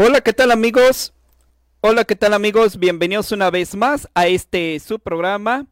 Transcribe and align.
Hola, 0.00 0.20
¿qué 0.20 0.32
tal 0.32 0.52
amigos? 0.52 1.12
Hola, 1.80 2.04
¿qué 2.04 2.14
tal 2.14 2.32
amigos? 2.32 2.78
Bienvenidos 2.78 3.32
una 3.32 3.50
vez 3.50 3.74
más 3.74 4.08
a 4.14 4.28
este 4.28 4.78
su 4.78 5.00
programa, 5.00 5.66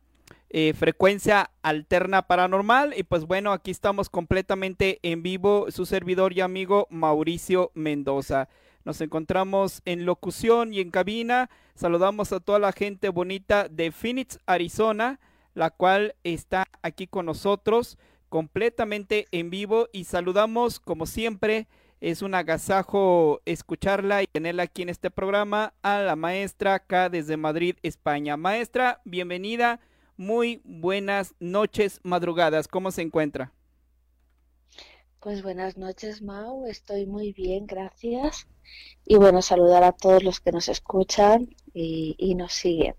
eh, 0.50 0.75
Frecuencia 0.76 1.53
Alterna 1.62 2.22
Paranormal. 2.22 2.92
Y 2.98 3.04
pues 3.04 3.25
bueno, 3.25 3.53
aquí 3.53 3.70
estamos 3.70 4.10
completamente 4.10 4.98
en 5.04 5.22
vivo, 5.22 5.70
su 5.70 5.86
servidor 5.86 6.32
y 6.32 6.41
amigo 6.41 6.88
Mauricio 6.91 7.70
Mendoza. 7.75 8.48
Nos 8.84 9.00
encontramos 9.00 9.81
en 9.84 10.04
locución 10.06 10.75
y 10.75 10.81
en 10.81 10.91
cabina. 10.91 11.48
Saludamos 11.76 12.32
a 12.32 12.41
toda 12.41 12.59
la 12.59 12.72
gente 12.72 13.10
bonita 13.10 13.69
de 13.69 13.92
Phoenix, 13.92 14.41
Arizona, 14.44 15.20
la 15.54 15.70
cual 15.70 16.16
está 16.25 16.66
aquí 16.82 17.06
con 17.06 17.26
nosotros 17.26 17.97
completamente 18.28 19.28
en 19.31 19.50
vivo. 19.50 19.88
Y 19.92 20.03
saludamos, 20.03 20.81
como 20.81 21.06
siempre, 21.06 21.69
es 22.06 22.22
un 22.22 22.36
agasajo 22.36 23.40
escucharla 23.46 24.22
y 24.22 24.28
tenerla 24.28 24.62
aquí 24.62 24.82
en 24.82 24.90
este 24.90 25.10
programa 25.10 25.74
a 25.82 25.98
la 26.02 26.14
maestra 26.14 26.74
acá 26.74 27.08
desde 27.08 27.36
Madrid, 27.36 27.74
España. 27.82 28.36
Maestra, 28.36 29.00
bienvenida. 29.04 29.80
Muy 30.16 30.60
buenas 30.62 31.34
noches, 31.40 31.98
madrugadas. 32.04 32.68
¿Cómo 32.68 32.92
se 32.92 33.02
encuentra? 33.02 33.52
Pues 35.18 35.42
buenas 35.42 35.76
noches, 35.76 36.22
Mau. 36.22 36.66
Estoy 36.66 37.06
muy 37.06 37.32
bien, 37.32 37.66
gracias. 37.66 38.46
Y 39.04 39.16
bueno, 39.16 39.42
saludar 39.42 39.82
a 39.82 39.90
todos 39.90 40.22
los 40.22 40.38
que 40.38 40.52
nos 40.52 40.68
escuchan 40.68 41.56
y, 41.74 42.14
y 42.18 42.36
nos 42.36 42.52
siguen. 42.52 42.94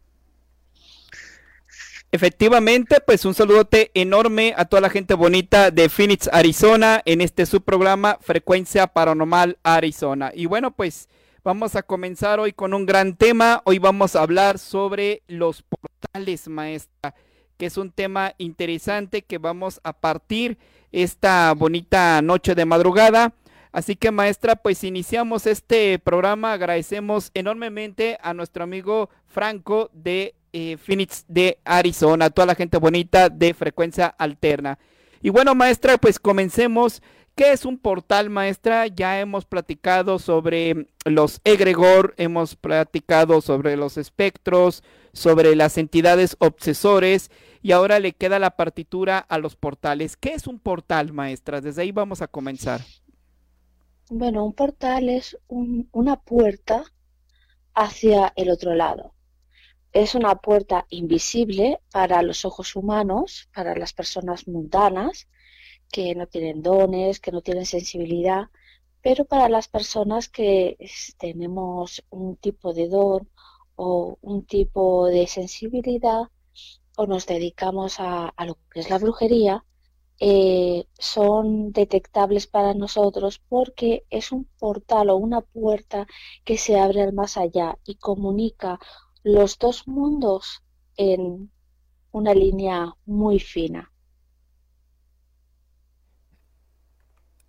Efectivamente, 2.17 2.99
pues 2.99 3.25
un 3.25 3.35
saludote 3.35 3.91
enorme 3.93 4.55
a 4.57 4.65
toda 4.65 4.81
la 4.81 4.89
gente 4.89 5.13
bonita 5.13 5.69
de 5.69 5.87
Phoenix, 5.87 6.27
Arizona, 6.33 6.99
en 7.05 7.21
este 7.21 7.45
subprograma 7.45 8.17
Frecuencia 8.21 8.87
Paranormal 8.87 9.59
Arizona. 9.61 10.31
Y 10.33 10.47
bueno, 10.47 10.71
pues 10.71 11.09
vamos 11.43 11.75
a 11.75 11.83
comenzar 11.83 12.39
hoy 12.39 12.53
con 12.53 12.73
un 12.73 12.87
gran 12.87 13.15
tema. 13.17 13.61
Hoy 13.65 13.77
vamos 13.77 14.15
a 14.15 14.23
hablar 14.23 14.57
sobre 14.57 15.21
los 15.27 15.61
portales, 15.61 16.47
maestra, 16.47 17.13
que 17.55 17.67
es 17.67 17.77
un 17.77 17.91
tema 17.91 18.33
interesante 18.39 19.21
que 19.21 19.37
vamos 19.37 19.79
a 19.83 19.93
partir 19.93 20.57
esta 20.91 21.53
bonita 21.53 22.19
noche 22.23 22.55
de 22.55 22.65
madrugada. 22.65 23.35
Así 23.71 23.95
que 23.95 24.09
maestra, 24.09 24.55
pues 24.55 24.83
iniciamos 24.83 25.45
este 25.45 25.99
programa. 25.99 26.53
Agradecemos 26.53 27.29
enormemente 27.35 28.17
a 28.23 28.33
nuestro 28.33 28.63
amigo 28.63 29.11
Franco 29.27 29.91
de 29.93 30.33
eh, 30.53 30.77
Phoenix 30.77 31.25
de 31.27 31.59
Arizona, 31.65 32.29
toda 32.29 32.47
la 32.47 32.55
gente 32.55 32.77
bonita 32.77 33.29
de 33.29 33.53
frecuencia 33.53 34.07
alterna. 34.07 34.79
Y 35.21 35.29
bueno, 35.29 35.55
maestra, 35.55 35.97
pues 35.97 36.19
comencemos. 36.19 37.01
¿Qué 37.35 37.51
es 37.51 37.65
un 37.65 37.77
portal, 37.77 38.31
maestra? 38.31 38.87
Ya 38.87 39.19
hemos 39.19 39.45
platicado 39.45 40.17
sobre 40.17 40.87
los 41.05 41.39
egregor, 41.43 42.15
hemos 42.17 42.55
platicado 42.55 43.41
sobre 43.41 43.77
los 43.77 43.97
espectros, 43.97 44.83
sobre 45.13 45.55
las 45.55 45.77
entidades 45.77 46.35
obsesores 46.39 47.29
y 47.61 47.73
ahora 47.73 47.99
le 47.99 48.13
queda 48.13 48.39
la 48.39 48.51
partitura 48.51 49.19
a 49.19 49.37
los 49.37 49.55
portales. 49.55 50.17
¿Qué 50.17 50.33
es 50.33 50.47
un 50.47 50.57
portal, 50.57 51.13
maestra? 51.13 51.61
Desde 51.61 51.83
ahí 51.83 51.91
vamos 51.91 52.23
a 52.23 52.27
comenzar. 52.27 52.81
Bueno, 54.09 54.45
un 54.45 54.53
portal 54.53 55.09
es 55.09 55.37
un, 55.47 55.89
una 55.91 56.15
puerta 56.15 56.85
hacia 57.75 58.33
el 58.35 58.49
otro 58.49 58.73
lado. 58.73 59.13
Es 59.93 60.15
una 60.15 60.35
puerta 60.35 60.85
invisible 60.89 61.79
para 61.91 62.21
los 62.21 62.45
ojos 62.45 62.75
humanos, 62.75 63.49
para 63.53 63.75
las 63.75 63.93
personas 63.93 64.47
mundanas, 64.47 65.27
que 65.91 66.15
no 66.15 66.27
tienen 66.27 66.61
dones, 66.61 67.19
que 67.19 67.31
no 67.31 67.41
tienen 67.41 67.65
sensibilidad, 67.65 68.49
pero 69.01 69.25
para 69.25 69.49
las 69.49 69.67
personas 69.67 70.27
que 70.29 70.77
tenemos 71.17 72.03
un 72.09 72.35
tipo 72.35 72.73
de 72.73 72.89
don 72.89 73.29
o 73.75 74.17
un 74.21 74.45
tipo 74.45 75.07
de 75.07 75.27
sensibilidad 75.27 76.23
o 76.97 77.05
nos 77.05 77.25
dedicamos 77.27 77.99
a, 77.99 78.33
lo 78.45 78.57
que 78.71 78.79
es 78.81 78.89
la 78.89 78.97
brujería, 78.97 79.63
eh, 80.19 80.87
son 80.97 81.71
detectables 81.71 82.47
para 82.47 82.73
nosotros 82.73 83.39
porque 83.47 84.03
es 84.09 84.31
un 84.31 84.45
portal 84.57 85.11
o 85.11 85.15
una 85.15 85.41
puerta 85.41 86.07
que 86.43 86.57
se 86.57 86.79
abre 86.79 87.03
al 87.03 87.13
más 87.13 87.37
allá 87.37 87.77
y 87.85 87.95
comunica 87.95 88.79
los 89.27 89.59
dos 89.59 89.87
mundos 89.87 90.63
en 90.95 91.51
una 92.11 92.33
línea 92.33 92.93
muy 93.05 93.39
fina. 93.39 93.91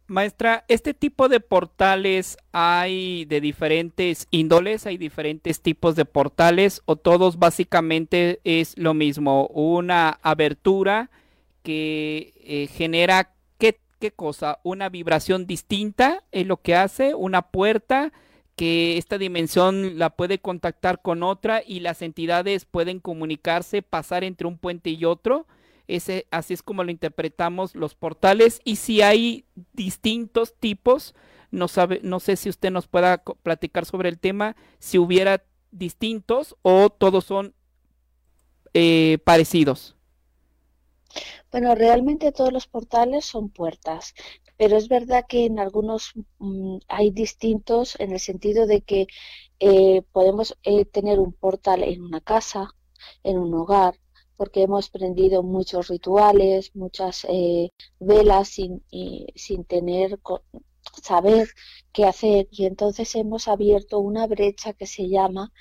Maestra, 0.09 0.65
este 0.69 0.95
tipo 0.95 1.29
de 1.29 1.39
portales 1.39 2.39
hay 2.51 3.27
de 3.27 3.41
diferentes 3.41 4.27
índoles, 4.31 4.87
hay 4.87 4.97
diferentes 4.97 5.61
tipos 5.61 5.95
de 5.97 6.07
portales 6.07 6.83
o 6.87 6.97
todos 6.97 7.39
básicamente 7.39 8.41
es 8.43 8.77
lo 8.79 8.95
mismo, 8.95 9.47
una 9.49 10.19
abertura 10.23 11.11
que 11.63 12.33
eh, 12.43 12.69
genera 12.69 13.35
¿qué, 13.59 13.79
qué 14.01 14.11
cosa, 14.11 14.59
una 14.65 14.89
vibración 14.89 15.47
distinta 15.47 16.25
es 16.33 16.47
lo 16.47 16.57
que 16.57 16.75
hace, 16.75 17.15
una 17.15 17.43
puerta 17.43 18.13
que 18.59 18.99
esta 18.99 19.19
dimensión 19.19 20.01
la 20.01 20.11
puede 20.11 20.41
contactar 20.41 21.01
con 21.01 21.23
otra 21.23 21.63
y 21.65 21.79
las 21.79 22.03
entidades 22.03 22.65
pueden 22.65 22.99
comunicarse, 22.99 23.83
pasar 23.83 24.25
entre 24.25 24.49
un 24.49 24.59
puente 24.59 24.91
y 24.91 25.05
otro. 25.05 25.47
Ese, 25.87 26.27
así 26.33 26.55
es 26.55 26.65
como 26.65 26.83
lo 26.83 26.91
interpretamos 26.91 27.77
los 27.77 27.95
portales. 27.95 28.61
Y 28.65 28.75
si 28.75 29.01
hay 29.01 29.45
distintos 29.75 30.57
tipos, 30.59 31.15
no, 31.53 31.69
sabe, 31.69 32.01
no 32.03 32.19
sé 32.19 32.35
si 32.35 32.49
usted 32.49 32.73
nos 32.73 32.89
pueda 32.89 33.23
platicar 33.45 33.87
sobre 33.87 34.09
el 34.09 34.19
tema, 34.19 34.57
si 34.81 34.99
hubiera 34.99 35.45
distintos 35.71 36.57
o 36.63 36.91
todos 36.91 37.27
son 37.27 37.55
eh, 38.75 39.19
parecidos. 39.23 39.95
Bueno, 41.53 41.77
realmente 41.77 42.33
todos 42.33 42.53
los 42.53 42.67
portales 42.67 43.25
son 43.25 43.51
puertas, 43.51 44.15
pero 44.59 44.77
es 44.77 44.89
verdad 44.89 45.25
que 45.29 45.47
en 45.47 45.59
algunos 45.61 46.13
mm, 46.39 46.79
hay 46.89 47.11
distintos 47.13 47.97
en 48.01 48.13
el 48.13 48.21
sentido 48.21 48.67
de 48.67 48.83
que 48.83 49.07
eh, 49.61 50.03
podemos 50.13 50.59
eh, 50.65 50.85
tener 50.85 51.21
un 51.21 51.33
portal 51.33 51.83
en 51.85 52.03
una 52.03 52.21
casa, 52.21 52.75
en 53.23 53.39
un 53.39 53.55
hogar, 53.55 53.95
porque 54.37 54.63
hemos 54.63 54.91
prendido 54.91 55.43
muchos 55.45 55.89
rituales, 55.89 56.75
muchas 56.75 57.25
eh, 57.29 57.71
velas 58.01 58.49
sin, 58.49 58.85
sin 59.35 59.65
tener 59.65 60.21
saber 61.03 61.49
qué 61.93 62.05
hacer 62.07 62.49
y 62.51 62.67
entonces 62.67 63.15
hemos 63.15 63.49
abierto 63.49 63.99
una 64.01 64.27
brecha 64.27 64.73
que 64.73 64.87
se 64.87 65.09
llama 65.09 65.53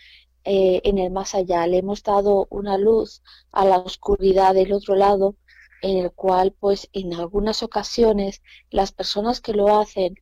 en 0.43 0.97
el 0.97 1.11
más 1.11 1.35
allá. 1.35 1.67
Le 1.67 1.79
hemos 1.79 2.03
dado 2.03 2.47
una 2.49 2.77
luz 2.77 3.21
a 3.51 3.65
la 3.65 3.79
oscuridad 3.79 4.53
del 4.53 4.73
otro 4.73 4.95
lado 4.95 5.35
en 5.81 5.97
el 5.97 6.11
cual 6.11 6.55
pues 6.59 6.89
en 6.93 7.13
algunas 7.13 7.63
ocasiones 7.63 8.41
las 8.69 8.91
personas 8.91 9.41
que 9.41 9.53
lo 9.53 9.79
hacen, 9.79 10.15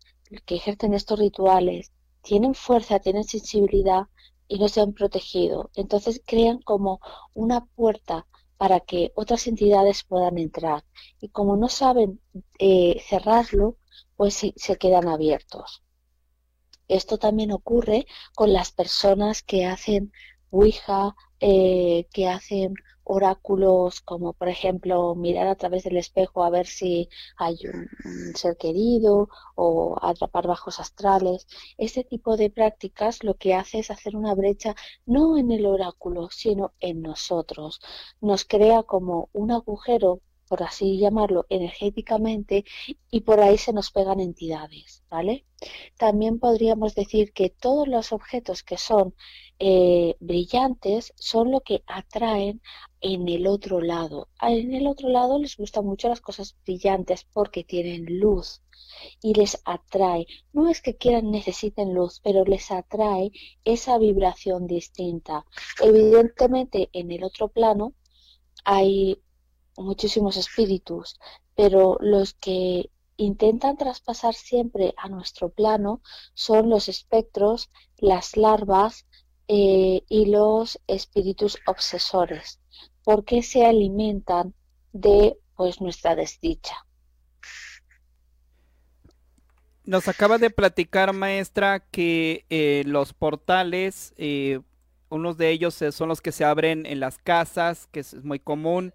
que 0.46 0.56
ejercen 0.56 0.94
estos 0.94 1.20
rituales, 1.20 1.92
tienen 2.22 2.56
fuerza, 2.56 3.00
tienen 3.00 3.24
sensibilidad 3.24 4.08
y 4.48 4.60
no 4.60 4.68
se 4.68 4.82
han 4.82 4.94
protegido. 4.94 5.70
Entonces 5.76 6.22
crean 6.26 6.60
como 6.62 7.00
una 7.34 7.66
puerta 7.66 8.26
para 8.58 8.80
que 8.80 9.12
otras 9.16 9.48
entidades 9.48 10.04
puedan 10.04 10.38
entrar. 10.38 10.84
Y 11.20 11.30
como 11.30 11.58
no 11.58 11.70
saben 11.70 12.20
eh, 12.60 13.02
cerrarlo, 13.08 13.78
pues 14.16 14.42
se 14.56 14.78
quedan 14.78 15.08
abiertos. 15.08 15.84
Esto 16.88 17.18
también 17.18 17.52
ocurre 17.52 18.06
con 18.36 18.54
las 18.54 18.72
personas 18.72 19.42
que 19.42 19.66
hacen 19.66 20.12
Ouija, 20.52 21.16
eh, 21.40 22.08
que 22.14 22.28
hacen 22.28 22.76
oráculos 23.06 24.02
como 24.02 24.34
por 24.34 24.50
ejemplo 24.50 25.16
mirar 25.16 25.48
a 25.48 25.56
través 25.56 25.84
del 25.84 25.98
espejo 25.98 26.44
a 26.44 26.50
ver 26.50 26.68
si 26.68 27.10
hay 27.38 27.58
un, 27.74 28.36
ser 28.36 28.58
querido 28.58 29.30
o 29.56 29.98
atrapar 30.02 30.48
bajos 30.48 30.80
astrales. 30.80 31.48
Este 31.78 32.04
tipo 32.04 32.36
de 32.38 32.50
prácticas 32.50 33.24
lo 33.24 33.36
que 33.36 33.54
hace 33.56 33.80
es 33.80 33.92
hacer 33.92 34.16
una 34.16 34.36
brecha 34.36 34.76
no 35.06 35.38
en 35.38 35.52
el 35.52 35.66
oráculo, 35.66 36.30
sino 36.32 36.74
en 36.80 37.02
nosotros. 37.02 37.80
Nos 38.22 38.46
crea 38.46 38.84
como 38.84 39.30
un 39.34 39.52
agujero 39.52 40.22
por 40.48 40.64
así 40.64 40.98
llamarlo, 40.98 41.46
energéticamente 41.50 42.66
y 43.12 43.22
por 43.22 43.40
ahí 43.40 43.58
se 43.58 43.74
nos 43.74 43.92
pegan 43.92 44.20
entidades, 44.20 45.04
¿vale? 45.10 45.46
También 45.98 46.40
podríamos 46.40 46.96
decir 46.96 47.34
que 47.34 47.50
todos 47.50 47.88
los 47.88 48.12
objetos 48.12 48.64
que 48.64 48.78
son 48.78 49.16
eh, 49.60 50.16
brillantes 50.20 51.14
son 51.16 51.52
lo 51.52 51.62
que 51.62 51.84
atraen 51.88 52.62
en 53.02 53.28
el 53.30 53.48
otro 53.48 53.82
lado. 53.82 54.28
En 54.42 54.74
el 54.74 54.88
otro 54.88 55.10
lado 55.10 55.40
les 55.40 55.58
gustan 55.58 55.86
mucho 55.86 56.10
las 56.10 56.22
cosas 56.22 56.56
brillantes 56.66 57.24
porque 57.24 57.64
tienen 57.64 58.20
luz 58.20 58.62
y 59.22 59.34
les 59.34 59.62
atrae. 59.66 60.28
No 60.54 60.70
es 60.70 60.82
que 60.82 60.98
quieran, 60.98 61.32
necesiten 61.32 61.94
luz, 61.94 62.20
pero 62.24 62.44
les 62.46 62.72
atrae 62.72 63.32
esa 63.64 63.98
vibración 63.98 64.68
distinta. 64.68 65.46
Evidentemente 65.82 66.90
en 66.94 67.12
el 67.12 67.24
otro 67.24 67.48
plano 67.48 67.94
hay 68.64 69.22
muchísimos 69.78 70.38
espíritus, 70.38 71.20
pero 71.56 71.98
los 72.02 72.34
que 72.34 72.90
intentan 73.18 73.78
traspasar 73.78 74.34
siempre 74.34 74.94
a 74.98 75.10
nuestro 75.10 75.50
plano 75.50 76.02
son 76.34 76.70
los 76.70 76.90
espectros, 76.90 77.70
las 77.98 78.36
larvas 78.38 79.06
eh, 79.48 80.02
y 80.10 80.26
los 80.26 80.80
espíritus 80.88 81.58
obsesores, 81.66 82.60
porque 83.04 83.42
se 83.44 83.66
alimentan 83.66 84.54
de 84.92 85.38
pues 85.56 85.80
nuestra 85.80 86.16
desdicha. 86.16 86.76
Nos 89.86 90.08
acaba 90.08 90.40
de 90.40 90.50
platicar, 90.50 91.14
maestra, 91.14 91.80
que 91.80 92.46
eh, 92.50 92.84
los 92.88 93.14
portales, 93.14 94.14
eh, 94.18 94.60
unos 95.10 95.38
de 95.38 95.52
ellos 95.52 95.76
son 95.92 96.10
los 96.10 96.22
que 96.22 96.32
se 96.32 96.44
abren 96.44 96.88
en 96.88 97.00
las 97.00 97.20
casas, 97.20 97.88
que 97.92 98.00
es 98.00 98.16
muy 98.24 98.40
común 98.40 98.94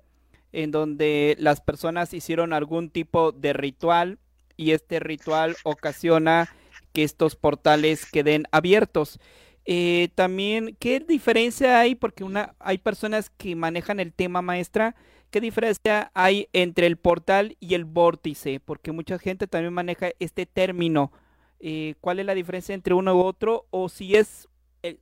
en 0.52 0.70
donde 0.70 1.36
las 1.38 1.60
personas 1.60 2.12
hicieron 2.14 2.52
algún 2.52 2.90
tipo 2.90 3.32
de 3.32 3.52
ritual 3.52 4.18
y 4.56 4.72
este 4.72 5.00
ritual 5.00 5.56
ocasiona 5.62 6.48
que 6.92 7.02
estos 7.04 7.36
portales 7.36 8.06
queden 8.06 8.44
abiertos. 8.50 9.18
Eh, 9.64 10.08
también, 10.14 10.76
¿qué 10.78 11.00
diferencia 11.00 11.78
hay? 11.80 11.94
Porque 11.94 12.24
una, 12.24 12.54
hay 12.58 12.78
personas 12.78 13.30
que 13.30 13.54
manejan 13.54 14.00
el 14.00 14.12
tema 14.12 14.42
maestra. 14.42 14.96
¿Qué 15.30 15.40
diferencia 15.40 16.10
hay 16.12 16.48
entre 16.52 16.86
el 16.86 16.96
portal 16.96 17.56
y 17.60 17.74
el 17.74 17.84
vórtice? 17.84 18.58
Porque 18.58 18.90
mucha 18.90 19.18
gente 19.18 19.46
también 19.46 19.72
maneja 19.72 20.10
este 20.18 20.44
término. 20.44 21.12
Eh, 21.60 21.94
¿Cuál 22.00 22.18
es 22.18 22.26
la 22.26 22.34
diferencia 22.34 22.74
entre 22.74 22.94
uno 22.94 23.14
u 23.16 23.20
otro? 23.20 23.66
O 23.70 23.88
si 23.88 24.16
es, 24.16 24.48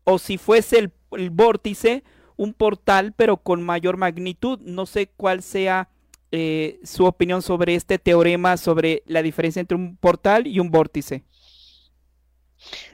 o 0.04 0.18
si 0.18 0.36
fuese 0.36 0.78
el, 0.78 0.92
el 1.12 1.30
vórtice, 1.30 2.04
un 2.38 2.55
portal, 2.55 3.12
pero 3.12 3.37
con 3.37 3.62
mayor 3.62 3.99
magnitud. 3.99 4.58
No 4.62 4.87
sé 4.87 5.08
cuál 5.08 5.43
sea 5.43 5.90
eh, 6.32 6.81
su 6.84 7.05
opinión 7.05 7.43
sobre 7.43 7.74
este 7.74 7.98
teorema, 7.98 8.56
sobre 8.56 9.03
la 9.06 9.22
diferencia 9.22 9.60
entre 9.60 9.77
un 9.77 9.96
portal 9.96 10.46
y 10.46 10.60
un 10.60 10.70
vórtice. 10.70 11.24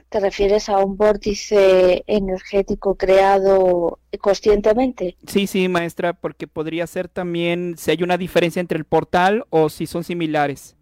¿Te 0.09 0.19
refieres 0.19 0.69
a 0.69 0.77
un 0.77 0.95
vórtice 0.97 2.03
energético 2.07 2.95
creado 2.95 3.99
conscientemente? 4.21 5.17
Sí, 5.27 5.47
sí, 5.47 5.67
maestra, 5.67 6.13
porque 6.13 6.47
podría 6.47 6.87
ser 6.87 7.07
también 7.07 7.75
si 7.77 7.91
hay 7.91 8.03
una 8.03 8.17
diferencia 8.17 8.59
entre 8.59 8.77
el 8.77 8.85
portal 8.85 9.45
o 9.49 9.69
si 9.69 9.87
son 9.87 10.03
similares. 10.03 10.75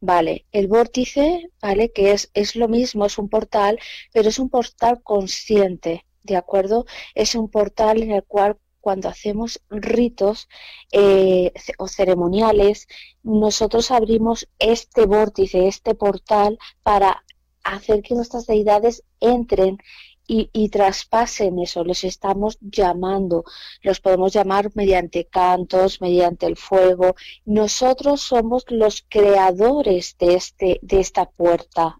Vale, 0.00 0.46
el 0.52 0.68
vórtice, 0.68 1.50
vale, 1.60 1.90
que 1.90 2.12
es, 2.12 2.30
es 2.34 2.54
lo 2.54 2.68
mismo, 2.68 3.06
es 3.06 3.18
un 3.18 3.28
portal, 3.28 3.78
pero 4.12 4.28
es 4.28 4.38
un 4.38 4.48
portal 4.48 5.02
consciente. 5.02 6.04
¿De 6.22 6.36
acuerdo? 6.36 6.86
Es 7.14 7.34
un 7.34 7.48
portal 7.48 8.02
en 8.02 8.12
el 8.12 8.24
cual 8.24 8.58
cuando 8.80 9.08
hacemos 9.08 9.60
ritos 9.68 10.48
eh, 10.92 11.52
o 11.78 11.88
ceremoniales, 11.88 12.86
nosotros 13.22 13.90
abrimos 13.90 14.48
este 14.58 15.04
vórtice, 15.06 15.68
este 15.68 15.94
portal, 15.94 16.58
para 16.82 17.24
hacer 17.64 18.02
que 18.02 18.14
nuestras 18.14 18.46
deidades 18.46 19.02
entren 19.20 19.78
y, 20.26 20.50
y, 20.52 20.68
traspasen 20.68 21.58
eso, 21.58 21.84
los 21.84 22.04
estamos 22.04 22.58
llamando, 22.60 23.44
los 23.82 24.00
podemos 24.00 24.32
llamar 24.32 24.70
mediante 24.74 25.24
cantos, 25.26 26.02
mediante 26.02 26.46
el 26.46 26.56
fuego. 26.56 27.14
Nosotros 27.46 28.20
somos 28.20 28.64
los 28.68 29.06
creadores 29.08 30.16
de, 30.18 30.34
este, 30.34 30.80
de 30.82 31.00
esta 31.00 31.30
puerta, 31.30 31.98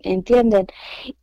¿entienden? 0.00 0.66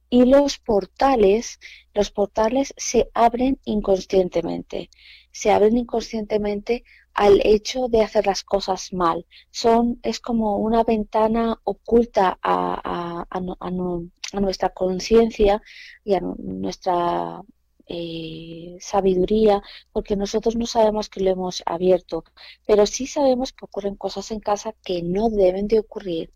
Y 0.10 0.26
los 0.26 0.60
portales 0.60 1.60
los 1.94 2.10
portales 2.12 2.74
se 2.78 3.10
abren 3.14 3.60
inconscientemente, 3.66 4.90
se 5.32 5.52
abren 5.52 5.78
inconscientemente 5.78 6.84
al 7.14 7.40
hecho 7.44 7.88
de 7.88 8.02
hacer 8.02 8.26
las 8.26 8.44
cosas 8.44 8.94
mal. 8.94 9.26
Son, 9.52 10.00
es 10.02 10.20
como 10.20 10.58
una 10.58 10.84
ventana 10.84 11.60
oculta 11.64 12.40
a, 12.42 13.26
a 13.30 14.40
nuestra 14.40 14.70
conciencia 14.70 15.62
y 16.04 16.16
a 16.16 16.22
nuestra 16.22 17.44
eh, 17.86 18.78
sabiduría, 18.80 19.62
porque 19.92 20.16
nosotros 20.16 20.56
no 20.56 20.66
sabemos 20.66 21.10
que 21.10 21.22
lo 21.22 21.30
hemos 21.30 21.62
abierto, 21.66 22.24
pero 22.66 22.86
sí 22.88 23.06
sabemos 23.08 23.54
que 23.54 23.66
ocurren 23.66 23.96
cosas 23.96 24.32
en 24.32 24.40
casa 24.40 24.74
que 24.84 25.04
no 25.04 25.30
deben 25.30 25.68
de 25.68 25.80
ocurrir 25.80 26.34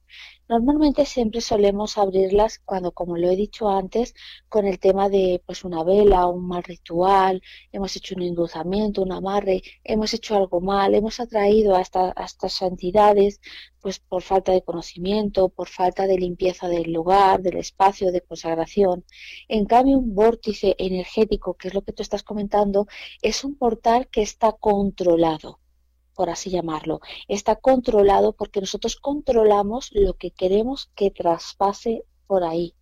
Normalmente 0.49 1.05
siempre 1.05 1.41
solemos 1.41 1.97
abrirlas 1.97 2.59
cuando, 2.59 2.93
como 2.93 3.17
lo 3.17 3.29
he 3.29 3.35
dicho 3.35 3.67
antes, 3.69 4.13
con 4.47 4.65
el 4.65 4.79
tema 4.79 5.09
de 5.09 5.41
pues 5.45 5.65
una 5.65 5.83
vela, 5.83 6.27
un 6.27 6.47
mal 6.47 6.63
ritual, 6.63 7.41
hemos 7.73 7.95
hecho 7.97 8.15
un 8.15 8.21
endulzamiento, 8.21 9.01
un 9.01 9.11
amarre, 9.11 9.61
hemos 9.83 10.13
hecho 10.13 10.37
algo 10.37 10.61
mal, 10.61 10.95
hemos 10.95 11.19
atraído 11.19 11.75
a, 11.75 11.81
estas 11.81 12.61
entidades 12.61 13.41
pues 13.81 13.99
por 13.99 14.21
falta 14.21 14.53
de 14.53 14.63
conocimiento, 14.63 15.49
por 15.49 15.67
falta 15.67 16.07
de 16.07 16.17
limpieza 16.17 16.69
del 16.69 16.93
lugar, 16.93 17.41
del 17.41 17.57
espacio, 17.57 18.11
de 18.13 18.21
consagración. 18.21 19.03
En 19.49 19.65
cambio, 19.65 19.97
un 19.97 20.15
vórtice 20.15 20.75
energético, 20.79 21.55
que 21.55 21.67
es 21.67 21.73
lo 21.73 21.83
que 21.83 21.93
tú 21.93 22.03
estás 22.03 22.23
comentando, 22.23 22.87
es 23.21 23.43
un 23.43 23.57
portal 23.57 24.07
que 24.07 24.21
está 24.21 24.53
controlado 24.53 25.59
por 26.17 26.31
así 26.31 26.49
llamarlo. 26.49 26.99
Está 27.27 27.55
controlado 27.55 28.33
porque 28.33 28.59
nosotros 28.59 28.95
controlamos 28.95 29.91
lo 29.93 30.15
que 30.15 30.31
queremos 30.31 30.91
que 30.95 31.11
traspase 31.11 32.03
por 32.25 32.43
ahí. 32.43 32.73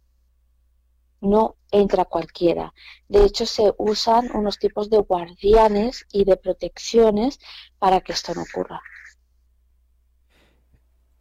No 1.20 1.58
entra 1.70 2.06
cualquiera. 2.06 2.74
De 3.10 3.26
hecho, 3.26 3.46
se 3.46 3.74
usan 3.78 4.32
unos 4.34 4.58
tipos 4.58 4.90
de 4.90 5.00
guardianes 5.00 6.06
y 6.14 6.24
de 6.24 6.38
protecciones 6.38 7.40
para 7.78 8.00
que 8.00 8.14
esto 8.14 8.34
no 8.34 8.44
ocurra. 8.44 8.82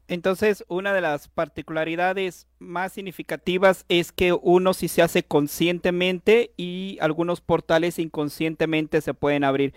Entonces, 0.06 0.64
una 0.68 0.92
de 0.92 1.00
las 1.00 1.28
particularidades 1.28 2.47
más 2.61 2.92
significativas 2.92 3.87
es 3.88 4.12
que 4.12 4.33
uno 4.35 4.73
sí 4.73 4.87
se 4.87 5.02
hace 5.02 5.25
conscientemente 5.25 6.52
y 6.56 6.99
algunos 7.00 7.40
portales 7.40 7.99
inconscientemente 7.99 9.00
se 9.00 9.14
pueden 9.14 9.42
abrir. 9.42 9.75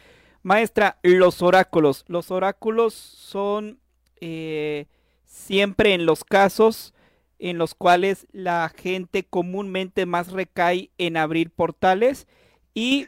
Maestra, 0.48 0.98
los 1.04 1.42
oráculos. 1.42 2.06
Los 2.08 2.32
oráculos 2.32 2.94
son 2.94 3.82
eh, 4.22 4.86
siempre 5.26 5.94
en 5.94 6.06
los 6.06 6.24
casos 6.24 6.94
en 7.38 7.58
los 7.58 7.76
cuales 7.76 8.28
la 8.32 8.72
gente 8.74 9.26
comúnmente 9.26 10.06
más 10.06 10.32
recae 10.32 10.90
en 10.98 11.18
abrir 11.18 11.52
portales 11.52 12.28
y 12.74 13.08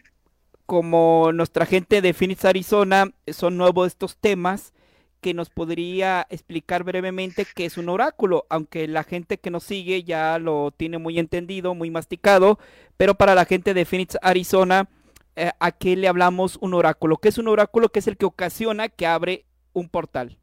como 0.65 1.31
nuestra 1.31 1.65
gente 1.65 2.01
de 2.01 2.13
Phoenix, 2.13 2.43
Arizona, 2.43 3.09
son 3.27 3.55
nuevos 3.55 3.87
estos 3.87 4.17
temas 4.17 4.73
que 5.21 5.33
nos 5.33 5.49
podría 5.49 6.27
explicar 6.29 6.83
brevemente 6.83 7.47
qué 7.55 7.63
es 7.63 7.77
un 7.77 7.87
oráculo, 7.87 8.47
aunque 8.49 8.85
la 8.89 9.05
gente 9.05 9.37
que 9.37 9.49
nos 9.49 9.63
sigue 9.63 10.03
ya 10.03 10.39
lo 10.39 10.71
tiene 10.75 10.97
muy 10.97 11.17
entendido, 11.17 11.73
muy 11.73 11.89
masticado, 11.89 12.59
pero 12.97 13.15
para 13.15 13.33
la 13.33 13.45
gente 13.45 13.73
de 13.73 13.85
Phoenix, 13.85 14.17
Arizona, 14.21 14.89
eh, 15.35 15.51
a 15.59 15.71
qué 15.71 15.95
le 15.95 16.07
hablamos 16.07 16.57
un 16.61 16.73
oráculo. 16.73 17.17
¿Qué 17.17 17.29
es 17.29 17.37
un 17.37 17.47
oráculo? 17.47 17.89
Que 17.89 17.99
es 17.99 18.07
el 18.07 18.17
que 18.17 18.25
ocasiona 18.25 18.89
que 18.89 19.07
abre 19.07 19.45
un 19.73 19.89
portal. 19.89 20.37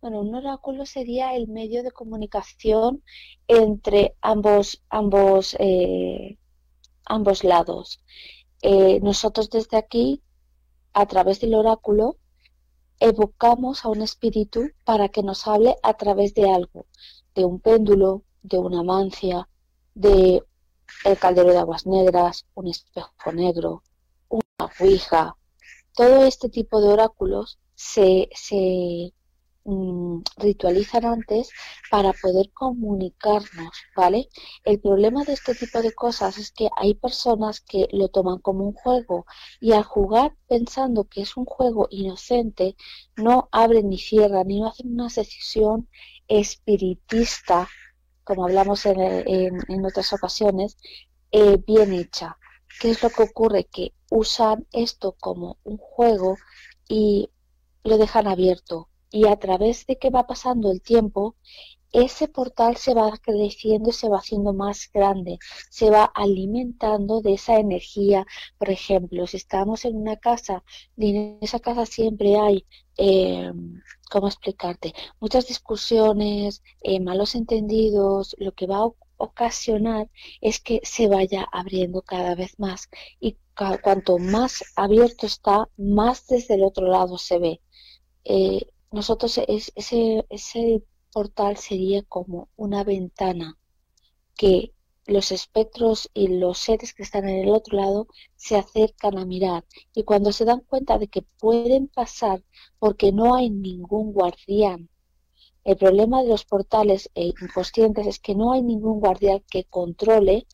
Bueno, 0.00 0.20
un 0.20 0.34
oráculo 0.34 0.84
sería 0.84 1.34
el 1.34 1.48
medio 1.48 1.82
de 1.82 1.90
comunicación 1.90 3.02
entre 3.48 4.14
ambos, 4.20 4.82
ambos, 4.90 5.56
eh, 5.58 6.38
ambos 7.06 7.42
lados. 7.42 8.00
Eh, 8.60 9.00
nosotros 9.00 9.48
desde 9.50 9.78
aquí, 9.78 10.22
a 10.92 11.06
través 11.06 11.40
del 11.40 11.54
oráculo, 11.54 12.18
evocamos 13.00 13.84
a 13.84 13.88
un 13.88 14.02
espíritu 14.02 14.70
para 14.84 15.08
que 15.08 15.22
nos 15.22 15.46
hable 15.46 15.76
a 15.82 15.94
través 15.94 16.34
de 16.34 16.50
algo, 16.50 16.86
de 17.34 17.44
un 17.44 17.60
péndulo, 17.60 18.24
de 18.42 18.58
una 18.58 18.82
mancia, 18.82 19.48
de 19.94 20.42
el 21.04 21.18
caldero 21.18 21.50
de 21.50 21.58
aguas 21.58 21.86
negras, 21.86 22.46
un 22.54 22.68
espejo 22.68 23.32
negro, 23.32 23.82
una 24.28 24.70
ouija. 24.80 25.36
Todo 25.94 26.24
este 26.24 26.48
tipo 26.48 26.80
de 26.80 26.88
oráculos 26.88 27.58
se, 27.74 28.28
se 28.34 29.12
Mm, 29.66 30.20
ritualizan 30.36 31.06
antes 31.06 31.48
para 31.90 32.12
poder 32.12 32.50
comunicarnos, 32.52 33.72
¿vale? 33.96 34.28
El 34.62 34.78
problema 34.78 35.24
de 35.24 35.32
este 35.32 35.54
tipo 35.54 35.80
de 35.80 35.94
cosas 35.94 36.36
es 36.36 36.52
que 36.52 36.68
hay 36.76 36.94
personas 36.94 37.62
que 37.62 37.88
lo 37.90 38.08
toman 38.08 38.40
como 38.40 38.64
un 38.66 38.74
juego 38.74 39.24
y 39.60 39.72
al 39.72 39.84
jugar 39.84 40.36
pensando 40.48 41.04
que 41.04 41.22
es 41.22 41.38
un 41.38 41.46
juego 41.46 41.88
inocente, 41.90 42.76
no 43.16 43.48
abren 43.52 43.88
ni 43.88 43.96
cierran 43.98 44.48
ni 44.48 44.60
no 44.60 44.68
hacen 44.68 44.92
una 44.92 45.08
decisión 45.08 45.88
espiritista, 46.28 47.66
como 48.24 48.44
hablamos 48.44 48.86
en, 48.86 49.00
en, 49.00 49.84
otras 49.84 50.12
ocasiones, 50.12 50.76
eh, 51.30 51.58
bien 51.66 51.92
hecha. 51.92 52.36
¿Qué 52.80 52.90
es 52.90 53.02
lo 53.02 53.10
que 53.10 53.22
ocurre? 53.22 53.64
Que 53.64 53.92
usan 54.10 54.66
esto 54.72 55.14
como 55.20 55.58
un 55.64 55.76
juego 55.76 56.36
y 56.88 57.30
lo 57.84 57.98
dejan 57.98 58.26
abierto 58.26 58.88
y 59.14 59.28
a 59.28 59.36
través 59.36 59.86
de 59.86 59.96
que 59.96 60.10
va 60.10 60.26
pasando 60.26 60.72
el 60.72 60.82
tiempo, 60.82 61.36
ese 61.92 62.26
portal 62.26 62.76
se 62.76 62.94
va 62.94 63.16
creciendo, 63.22 63.92
se 63.92 64.08
va 64.08 64.18
haciendo 64.18 64.52
más 64.52 64.90
grande, 64.92 65.38
se 65.70 65.88
va 65.88 66.04
alimentando 66.04 67.20
de 67.20 67.34
esa 67.34 67.60
energía. 67.60 68.26
Por 68.58 68.70
ejemplo, 68.70 69.28
si 69.28 69.36
estamos 69.36 69.84
en 69.84 69.94
una 69.96 70.16
casa 70.16 70.64
y 70.96 71.16
en 71.16 71.38
esa 71.40 71.60
casa 71.60 71.86
siempre 71.86 72.36
hay, 72.36 72.66
eh, 72.98 73.52
¿cómo 74.14 74.28
explicarte? 74.28 74.94
Muchas 75.18 75.48
discusiones, 75.48 76.62
eh, 76.82 77.00
malos 77.00 77.34
entendidos, 77.34 78.36
lo 78.38 78.52
que 78.52 78.68
va 78.68 78.78
a 78.84 78.90
ocasionar 79.16 80.08
es 80.40 80.60
que 80.60 80.80
se 80.84 81.08
vaya 81.08 81.48
abriendo 81.50 82.00
cada 82.02 82.36
vez 82.36 82.56
más 82.60 82.88
y 83.18 83.36
cuanto 83.82 84.18
más 84.18 84.62
abierto 84.76 85.26
está, 85.26 85.68
más 85.76 86.28
desde 86.28 86.54
el 86.54 86.62
otro 86.62 86.86
lado 86.86 87.18
se 87.18 87.40
ve. 87.40 87.60
Eh, 88.24 88.68
nosotros 88.92 89.40
ese, 89.48 90.24
ese 90.28 90.84
portal 91.12 91.56
sería 91.56 92.02
como 92.04 92.48
una 92.54 92.84
ventana 92.84 93.58
que 94.36 94.73
los 95.06 95.32
espectros 95.32 96.10
y 96.14 96.28
los 96.28 96.58
seres 96.58 96.94
que 96.94 97.02
están 97.02 97.28
en 97.28 97.44
el 97.44 97.50
otro 97.50 97.76
lado 97.76 98.06
se 98.36 98.56
acercan 98.56 99.18
a 99.18 99.24
mirar 99.24 99.64
y 99.94 100.04
cuando 100.04 100.32
se 100.32 100.44
dan 100.44 100.60
cuenta 100.60 100.98
de 100.98 101.08
que 101.08 101.22
pueden 101.38 101.88
pasar 101.88 102.42
porque 102.78 103.12
no 103.12 103.34
hay 103.34 103.50
ningún 103.50 104.12
guardián. 104.12 104.88
El 105.64 105.76
problema 105.76 106.22
de 106.22 106.28
los 106.28 106.44
portales 106.44 107.10
e 107.14 107.26
inconscientes 107.26 108.06
es 108.06 108.18
que 108.18 108.34
no 108.34 108.52
hay 108.52 108.62
ningún 108.62 109.00
guardián 109.00 109.42
que 109.50 109.64
controle 109.64 110.46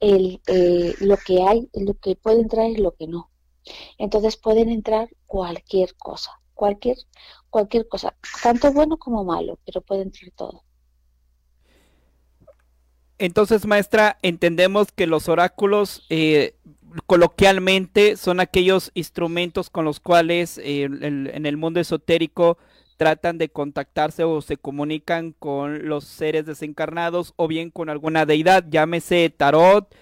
eh, 0.00 0.94
lo 1.00 1.16
que 1.16 1.42
hay, 1.42 1.68
lo 1.74 1.94
que 1.94 2.16
puede 2.16 2.40
entrar 2.40 2.70
y 2.70 2.76
lo 2.76 2.94
que 2.94 3.06
no. 3.06 3.30
Entonces 3.98 4.36
pueden 4.36 4.70
entrar 4.70 5.10
cualquier 5.26 5.94
cosa 5.96 6.40
cualquier, 6.56 6.96
cualquier 7.50 7.86
cosa, 7.86 8.16
tanto 8.42 8.72
bueno 8.72 8.96
como 8.96 9.22
malo, 9.22 9.60
pero 9.64 9.82
puede 9.82 10.02
entrar 10.02 10.32
todo. 10.34 10.64
Entonces, 13.18 13.66
maestra, 13.66 14.18
entendemos 14.22 14.92
que 14.92 15.06
los 15.06 15.28
oráculos 15.28 16.04
eh, 16.10 16.54
coloquialmente 17.06 18.16
son 18.16 18.40
aquellos 18.40 18.90
instrumentos 18.94 19.70
con 19.70 19.84
los 19.84 20.00
cuales 20.00 20.58
eh, 20.58 20.82
en 20.82 21.46
el 21.46 21.56
mundo 21.56 21.80
esotérico 21.80 22.58
tratan 22.96 23.38
de 23.38 23.48
contactarse 23.48 24.24
o 24.24 24.40
se 24.40 24.56
comunican 24.56 25.32
con 25.32 25.88
los 25.88 26.04
seres 26.04 26.46
desencarnados 26.46 27.34
o 27.36 27.46
bien 27.46 27.70
con 27.70 27.90
alguna 27.90 28.26
deidad, 28.26 28.64
llámese 28.68 29.30
tarot, 29.30 29.94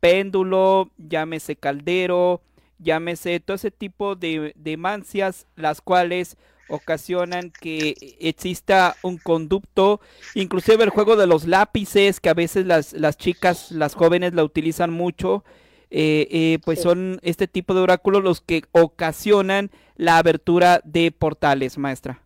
péndulo, 0.00 0.90
llámese 0.98 1.56
caldero, 1.56 2.42
llámese 2.78 3.40
todo 3.40 3.54
ese 3.54 3.70
tipo 3.70 4.16
de, 4.16 4.52
mancias, 4.78 5.46
las 5.56 5.80
cuales 5.80 6.36
ocasionan 6.68 7.50
que 7.50 7.94
exista 8.20 8.96
un 9.02 9.18
conducto, 9.18 10.00
inclusive 10.34 10.84
el 10.84 10.90
juego 10.90 11.16
de 11.16 11.26
los 11.26 11.46
lápices, 11.46 12.20
que 12.20 12.30
a 12.30 12.34
veces 12.34 12.66
las, 12.66 12.92
las 12.92 13.16
chicas, 13.16 13.70
las 13.72 13.94
jóvenes 13.94 14.34
la 14.34 14.44
utilizan 14.44 14.92
mucho, 14.92 15.44
eh, 15.90 16.26
eh, 16.30 16.58
pues 16.64 16.80
son 16.80 17.20
este 17.22 17.46
tipo 17.46 17.74
de 17.74 17.80
oráculos 17.80 18.22
los 18.22 18.40
que 18.40 18.62
ocasionan 18.72 19.70
la 19.96 20.16
abertura 20.16 20.80
de 20.84 21.12
portales, 21.12 21.76
maestra. 21.76 22.22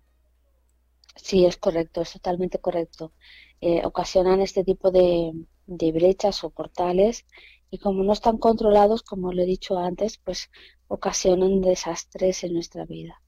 Sí, 1.17 1.45
es 1.45 1.57
correcto, 1.57 2.03
es 2.03 2.13
totalmente 2.13 2.61
correcto. 2.61 3.13
Eh, 3.61 3.83
ocasionan 3.85 4.41
este 4.41 4.63
tipo 4.63 4.91
de, 4.91 5.33
de 5.67 5.93
brechas 5.93 6.45
o 6.45 6.51
portales 6.51 7.25
y 7.71 7.79
como 7.79 8.05
no 8.05 8.13
están 8.13 8.39
controlados, 8.39 9.03
como 9.03 9.33
lo 9.33 9.43
he 9.43 9.47
dicho 9.47 9.79
antes, 9.79 10.19
pues 10.19 10.51
ocasionan 10.89 11.61
desastres 11.61 12.45
en 12.45 12.55
nuestra 12.55 12.85
vida. 12.85 13.21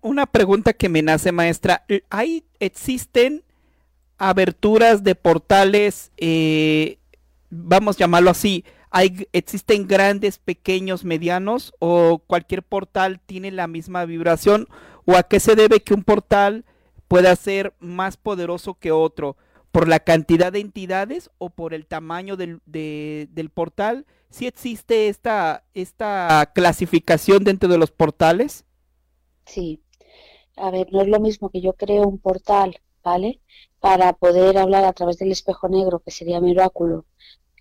Una, 0.00 0.26
pregunta 0.26 0.72
que 0.72 0.88
me 0.88 1.02
nace, 1.02 1.32
maestra. 1.32 1.84
¿Hay, 2.08 2.44
existen 2.60 3.42
aberturas 4.16 5.04
de 5.04 5.14
portales, 5.14 6.12
eh, 6.16 6.98
vamos 7.50 7.96
a 7.96 7.98
llamarlo 7.98 8.30
así, 8.30 8.64
¿hay, 8.90 9.28
existen 9.32 9.86
grandes, 9.86 10.38
pequeños, 10.38 11.04
medianos 11.04 11.74
o 11.78 12.22
cualquier 12.26 12.62
portal 12.62 13.20
tiene 13.26 13.50
la 13.50 13.66
misma 13.66 14.04
vibración? 14.04 14.68
¿O 15.04 15.16
a 15.16 15.22
qué 15.24 15.40
se 15.40 15.54
debe 15.54 15.80
que 15.80 15.94
un 15.94 16.04
portal 16.04 16.64
pueda 17.08 17.36
ser 17.36 17.74
más 17.78 18.16
poderoso 18.16 18.74
que 18.74 18.92
otro? 18.92 19.36
por 19.76 19.88
la 19.88 20.00
cantidad 20.00 20.54
de 20.54 20.60
entidades 20.60 21.28
o 21.36 21.50
por 21.50 21.74
el 21.74 21.84
tamaño 21.84 22.38
del, 22.38 22.62
del 22.64 23.50
portal? 23.50 24.06
¿Sí 24.30 24.46
existe 24.46 25.08
esta, 25.08 25.64
esta 25.74 26.50
clasificación 26.54 27.44
dentro 27.44 27.68
de 27.68 27.76
los 27.76 27.90
portales? 27.90 28.64
Sí. 29.46 29.82
A 30.56 30.70
ver, 30.70 30.92
no 30.92 31.02
es 31.02 31.08
lo 31.08 31.20
mismo 31.20 31.50
que 31.50 31.60
yo 31.60 31.74
creo 31.74 32.06
un 32.08 32.18
portal, 32.18 32.80
¿vale? 33.02 33.40
Para 33.80 34.12
poder 34.14 34.58
hablar 34.58 34.84
a 34.84 34.92
través 34.92 35.18
del 35.18 35.32
espejo 35.32 35.68
negro, 35.68 36.00
que 36.00 36.10
sería 36.10 36.40
mi 36.40 36.52
oráculo, 36.52 37.06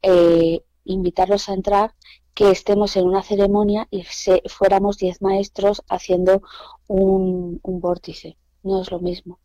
eh, 0.01 0.61
invitarlos 0.85 1.49
a 1.49 1.53
entrar, 1.53 1.93
que 2.33 2.51
estemos 2.51 2.95
en 2.97 3.05
una 3.07 3.23
ceremonia 3.23 3.87
y 3.91 4.03
fuéramos 4.49 4.97
diez 4.97 5.21
maestros 5.21 5.83
haciendo 5.89 6.41
un, 6.87 7.61
vórtice. 7.63 8.37
No 8.63 8.81
es 8.81 8.91
lo 8.91 8.99
mismo 8.99 9.39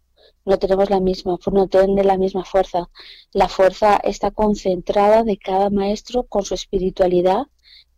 no 0.45 0.59
tenemos 0.59 0.91
la 0.91 1.01
misma, 1.01 1.39
no 1.53 1.69
tiene 1.69 2.05
la 2.05 2.17
misma 2.17 2.45
fuerza. 2.45 2.91
La 3.33 3.49
fuerza 3.49 3.97
está 4.03 4.31
concentrada 4.31 5.23
de 5.23 5.39
cada 5.39 5.71
maestro 5.71 6.25
con 6.25 6.45
su 6.45 6.55
espiritualidad 6.55 7.47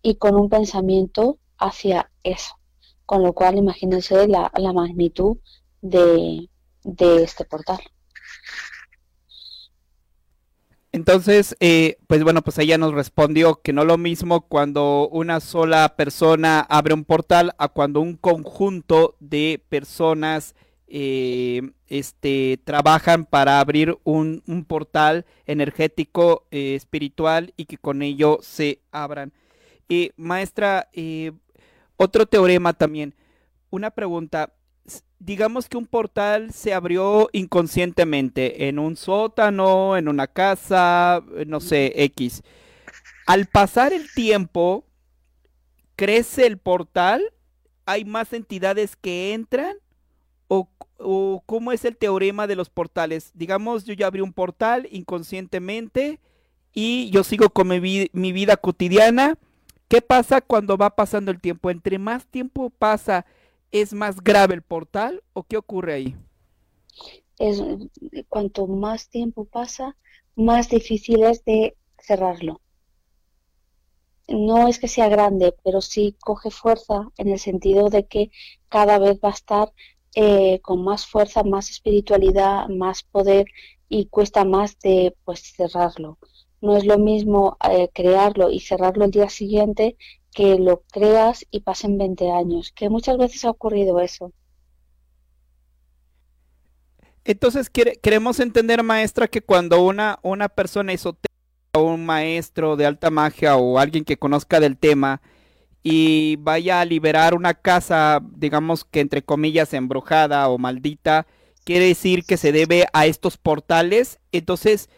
y 0.03 0.17
con 0.17 0.37
un 0.37 0.49
pensamiento 0.49 1.39
hacia 1.59 2.11
eso. 2.23 2.55
Con 3.07 3.23
lo 3.23 3.33
cual, 3.33 3.59
imagínense 3.59 4.27
la, 4.29 4.51
magnitud 4.73 5.37
de, 5.81 6.49
de, 6.85 7.23
este 7.23 7.45
portal. 7.45 7.81
Entonces, 10.93 11.57
eh, 11.61 11.97
pues 12.07 12.23
bueno, 12.23 12.43
pues 12.43 12.59
ella 12.59 12.77
nos 12.79 12.93
respondió 12.93 13.61
que 13.63 13.73
no 13.73 13.85
lo 13.85 13.97
mismo 13.97 14.43
cuando 14.43 15.09
una 15.09 15.41
sola 15.41 15.95
persona 15.97 16.61
abre 16.61 16.95
un 16.95 17.05
portal 17.05 17.55
a 17.59 17.69
cuando 17.69 18.01
un 18.01 18.17
conjunto 18.17 19.17
de 19.19 19.63
personas 19.69 20.55
eh, 20.95 21.63
este, 21.89 22.61
trabajan 22.65 23.25
para 23.25 23.61
abrir 23.61 23.97
un, 24.05 24.43
portal 24.69 25.25
energético 25.47 26.47
eh, 26.51 26.75
espiritual 26.75 27.55
y 27.57 27.65
que 27.65 27.79
con 27.79 28.03
ello 28.03 28.41
se 28.43 28.83
abran. 28.91 29.33
Eh, 29.89 30.11
maestra, 30.19 30.91
otro 32.03 32.27
teorema 32.27 32.73
también. 32.73 33.15
Una 33.71 33.91
pregunta. 33.91 34.53
Digamos 35.19 35.69
que 35.69 35.77
un 35.77 35.87
portal 35.87 36.53
se 36.53 36.75
abrió 36.75 37.29
inconscientemente 37.33 38.69
en 38.69 38.79
un 38.79 38.97
sótano, 38.97 39.97
en 39.97 40.09
una 40.09 40.27
casa, 40.27 41.23
no 41.47 41.61
sé, 41.61 41.93
X. 41.97 42.43
Al 43.27 43.47
pasar 43.47 43.93
el 43.93 44.13
tiempo, 44.13 44.85
crece 45.95 46.47
el 46.47 46.59
portal, 46.59 47.23
hay 47.87 48.05
más 48.05 48.33
entidades 48.33 48.97
que 48.97 49.33
entran 49.33 49.77
o, 50.99 51.43
cómo 51.47 51.73
es 51.73 51.85
el 51.85 51.97
teorema 51.97 52.47
de 52.47 52.57
los 52.57 52.69
portales? 52.71 53.33
Digamos, 53.35 53.85
yo 53.85 53.95
ya 53.95 54.07
abrí 54.07 54.21
un 54.21 54.33
portal 54.33 54.87
inconscientemente 54.91 56.21
y 56.73 57.11
yo 57.11 57.25
sigo 57.25 57.51
con 57.51 57.69
mi, 57.69 57.81
vida 57.81 58.57
cotidiana. 58.57 59.39
¿Qué 59.93 60.01
pasa 60.01 60.41
cuando 60.41 60.79
va 60.79 60.89
pasando 60.89 61.31
el 61.31 61.39
tiempo? 61.39 61.69
Entre 61.69 61.99
más 61.99 62.25
tiempo 62.25 62.71
pasa, 62.71 63.27
¿es 63.71 63.93
más 63.93 64.25
grave 64.25 64.55
el 64.55 64.63
portal 64.63 65.23
o 65.35 65.43
qué 65.43 65.59
ocurre 65.59 65.93
ahí? 65.93 66.17
Es, 67.39 67.63
cuanto 68.31 68.67
más 68.67 69.11
tiempo 69.11 69.45
pasa, 69.45 69.95
más 70.35 70.71
difícil 70.71 71.23
es 71.25 71.45
de 71.45 71.77
cerrarlo. 71.99 72.63
No 74.29 74.67
es 74.67 74.79
que 74.79 74.89
sea 74.89 75.11
grande, 75.11 75.55
pero 75.63 75.83
sí 75.83 76.17
coge 76.21 76.51
fuerza 76.51 77.11
en 77.19 77.29
el 77.29 77.39
sentido 77.39 77.91
de 77.91 78.07
que 78.07 78.31
cada 78.71 78.99
vez 78.99 79.21
va 79.23 79.29
a 79.29 79.33
estar 79.33 79.73
eh, 80.15 80.61
con 80.61 80.83
más 80.83 81.07
fuerza, 81.07 81.43
más 81.43 81.69
espiritualidad, 81.69 82.67
más 82.71 83.03
poder 83.03 83.45
y 83.91 84.07
cuesta 84.07 84.47
más 84.47 84.79
de 84.79 85.15
pues 85.27 85.53
cerrarlo. 85.55 86.17
No 86.62 86.76
es 86.76 86.87
lo 86.87 86.99
mismo 86.99 87.59
eh, 87.71 87.90
crearlo 87.92 88.50
y 88.50 88.61
cerrarlo 88.61 89.04
el 89.04 89.11
día 89.11 89.28
siguiente 89.28 89.97
que 90.35 90.59
lo 90.59 90.83
creas 90.90 91.45
y 91.50 91.61
pasen 91.61 91.99
20 91.99 92.31
años, 92.31 92.73
que 92.73 92.88
muchas 92.88 93.19
veces 93.19 93.45
ha 93.45 93.50
ocurrido 93.50 94.00
eso. 94.00 94.33
Entonces 97.25 97.71
queremos 97.71 98.40
entender, 98.40 98.83
maestra, 98.83 99.28
que 99.28 99.42
cuando 99.42 99.85
una, 99.85 100.19
una 100.23 100.49
persona 100.49 100.92
esotérica 100.92 101.33
un 101.75 102.04
maestro 102.04 102.76
de 102.76 102.87
alta 102.87 103.11
magia 103.11 103.57
o 103.57 103.78
alguien 103.78 104.04
que 104.04 104.19
conozca 104.19 104.61
del 104.61 104.76
tema 104.76 105.23
y 105.83 106.37
vaya 106.37 106.81
a 106.81 106.85
liberar 106.85 107.35
una 107.35 107.54
casa, 107.54 108.21
digamos 108.37 108.85
que 108.85 109.00
entre 109.00 109.23
comillas 109.23 109.73
embrujada 109.73 110.48
o 110.48 110.59
maldita, 110.59 111.27
quiere 111.64 111.87
decir 111.87 112.25
que 112.25 112.37
se 112.37 112.53
debe 112.53 112.87
a 112.92 113.07
estos 113.07 113.37
portales. 113.37 114.20
Entonces, 114.33 114.90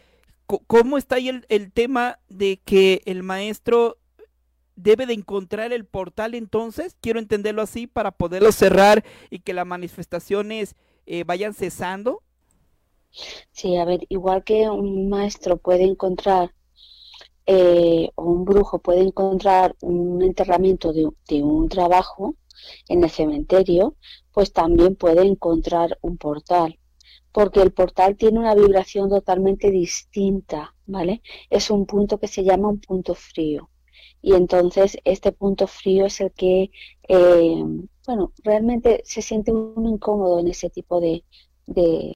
¿cómo 0.66 0.98
está 0.98 1.16
ahí 1.16 1.28
el, 1.28 1.46
el 1.48 1.72
tema 1.72 2.18
de 2.28 2.60
que 2.64 3.02
el 3.06 3.22
maestro 3.22 3.98
debe 4.76 5.06
de 5.06 5.14
encontrar 5.14 5.72
el 5.72 5.84
portal 5.84 6.34
entonces? 6.34 6.96
Quiero 7.00 7.18
entenderlo 7.18 7.62
así 7.62 7.86
para 7.86 8.10
poderlo 8.10 8.52
cerrar 8.52 9.04
y 9.30 9.40
que 9.40 9.54
las 9.54 9.66
manifestaciones 9.66 10.76
eh, 11.06 11.24
vayan 11.24 11.54
cesando? 11.54 12.22
Sí, 13.52 13.76
a 13.76 13.84
ver, 13.84 14.00
igual 14.08 14.42
que 14.42 14.68
un 14.68 15.08
maestro 15.08 15.56
puede 15.56 15.84
encontrar 15.84 16.52
eh, 17.46 18.10
o 18.14 18.24
un 18.24 18.44
brujo 18.44 18.78
puede 18.78 19.02
encontrar 19.02 19.76
un 19.82 20.22
enterramiento 20.22 20.92
de, 20.92 21.10
de, 21.28 21.42
un 21.42 21.68
trabajo 21.68 22.34
en 22.88 23.04
el 23.04 23.10
cementerio, 23.10 23.96
pues 24.32 24.52
también 24.52 24.96
puede 24.96 25.22
encontrar 25.26 25.98
un 26.00 26.16
portal, 26.16 26.78
porque 27.34 27.60
el 27.62 27.72
portal 27.72 28.16
tiene 28.16 28.38
una 28.38 28.54
vibración 28.54 29.10
totalmente 29.10 29.72
distinta, 29.72 30.74
¿vale? 30.86 31.20
Es 31.50 31.68
un 31.68 31.84
punto 31.84 32.18
que 32.20 32.28
se 32.28 32.44
llama 32.44 32.68
un 32.68 32.80
punto 32.80 33.16
frío. 33.16 33.70
Y 34.22 34.34
entonces 34.34 34.98
este 35.04 35.32
punto 35.32 35.66
frío 35.66 36.06
es 36.06 36.20
el 36.20 36.30
que 36.32 36.70
eh, 37.08 37.64
bueno, 38.06 38.32
realmente 38.44 39.02
se 39.04 39.20
siente 39.20 39.50
uno 39.52 39.90
incómodo 39.90 40.38
en 40.38 40.48
ese 40.48 40.70
tipo 40.70 41.00
de, 41.00 41.24
de, 41.66 42.14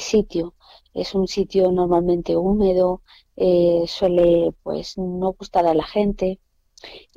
sitio. 0.00 0.54
Es 0.94 1.14
un 1.14 1.28
sitio 1.28 1.70
normalmente 1.72 2.36
húmedo, 2.36 3.02
eh, 3.36 3.84
suele 3.86 4.52
pues 4.62 4.96
no 4.98 5.32
gustar 5.32 5.66
a 5.66 5.74
la 5.74 5.84
gente 5.84 6.40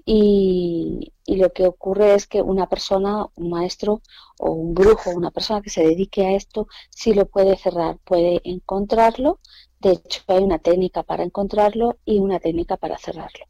y, 0.06 1.14
lo 1.28 1.54
que 1.54 1.68
ocurre 1.68 2.16
es 2.16 2.26
que 2.26 2.42
una 2.42 2.68
persona, 2.68 3.28
un 3.36 3.52
maestro 3.52 4.02
o 4.40 4.52
un 4.52 4.74
brujo, 4.74 5.12
una 5.12 5.30
persona 5.30 5.62
que 5.62 5.70
se 5.70 5.84
dedique 5.84 6.26
a 6.26 6.36
esto, 6.36 6.68
sí 6.90 7.14
lo 7.14 7.28
puede 7.28 7.56
cerrar, 7.56 7.98
puede 8.04 8.42
encontrarlo. 8.44 9.40
De 9.80 9.92
hecho, 9.92 10.22
hay 10.28 10.44
una 10.44 10.58
técnica 10.58 11.04
para 11.04 11.24
encontrarlo 11.24 11.98
y 12.06 12.20
una 12.20 12.40
técnica 12.40 12.78
para 12.78 12.98
cerrarlo. 12.98 13.46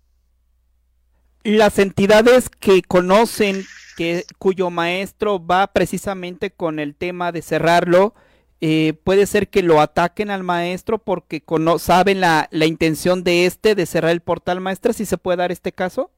Las 1.43 1.79
entidades 1.79 2.49
que 2.49 2.81
conocen 2.81 3.63
que, 3.95 4.25
cuyo 4.37 4.69
maestro 4.69 5.43
va 5.43 5.67
precisamente 5.67 6.51
con 6.51 6.79
el 6.79 6.95
tema 6.95 7.31
de 7.31 7.41
cerrarlo, 7.41 8.13
eh, 8.61 8.93
puede 9.03 9.25
ser 9.25 9.49
que 9.49 9.63
lo 9.63 9.79
ataquen 9.79 10.29
al 10.29 10.43
maestro 10.43 10.99
porque 10.99 11.43
saben 11.77 12.19
la, 12.19 12.47
la, 12.51 12.65
intención 12.65 13.23
de 13.23 13.45
este 13.45 13.75
de 13.75 13.85
cerrar 13.85 14.11
el 14.11 14.21
portal 14.21 14.59
maestra, 14.59 14.93
si 14.93 15.05
se 15.05 15.17
puede 15.17 15.37
dar 15.37 15.51
este 15.51 15.71
caso. 15.71 16.11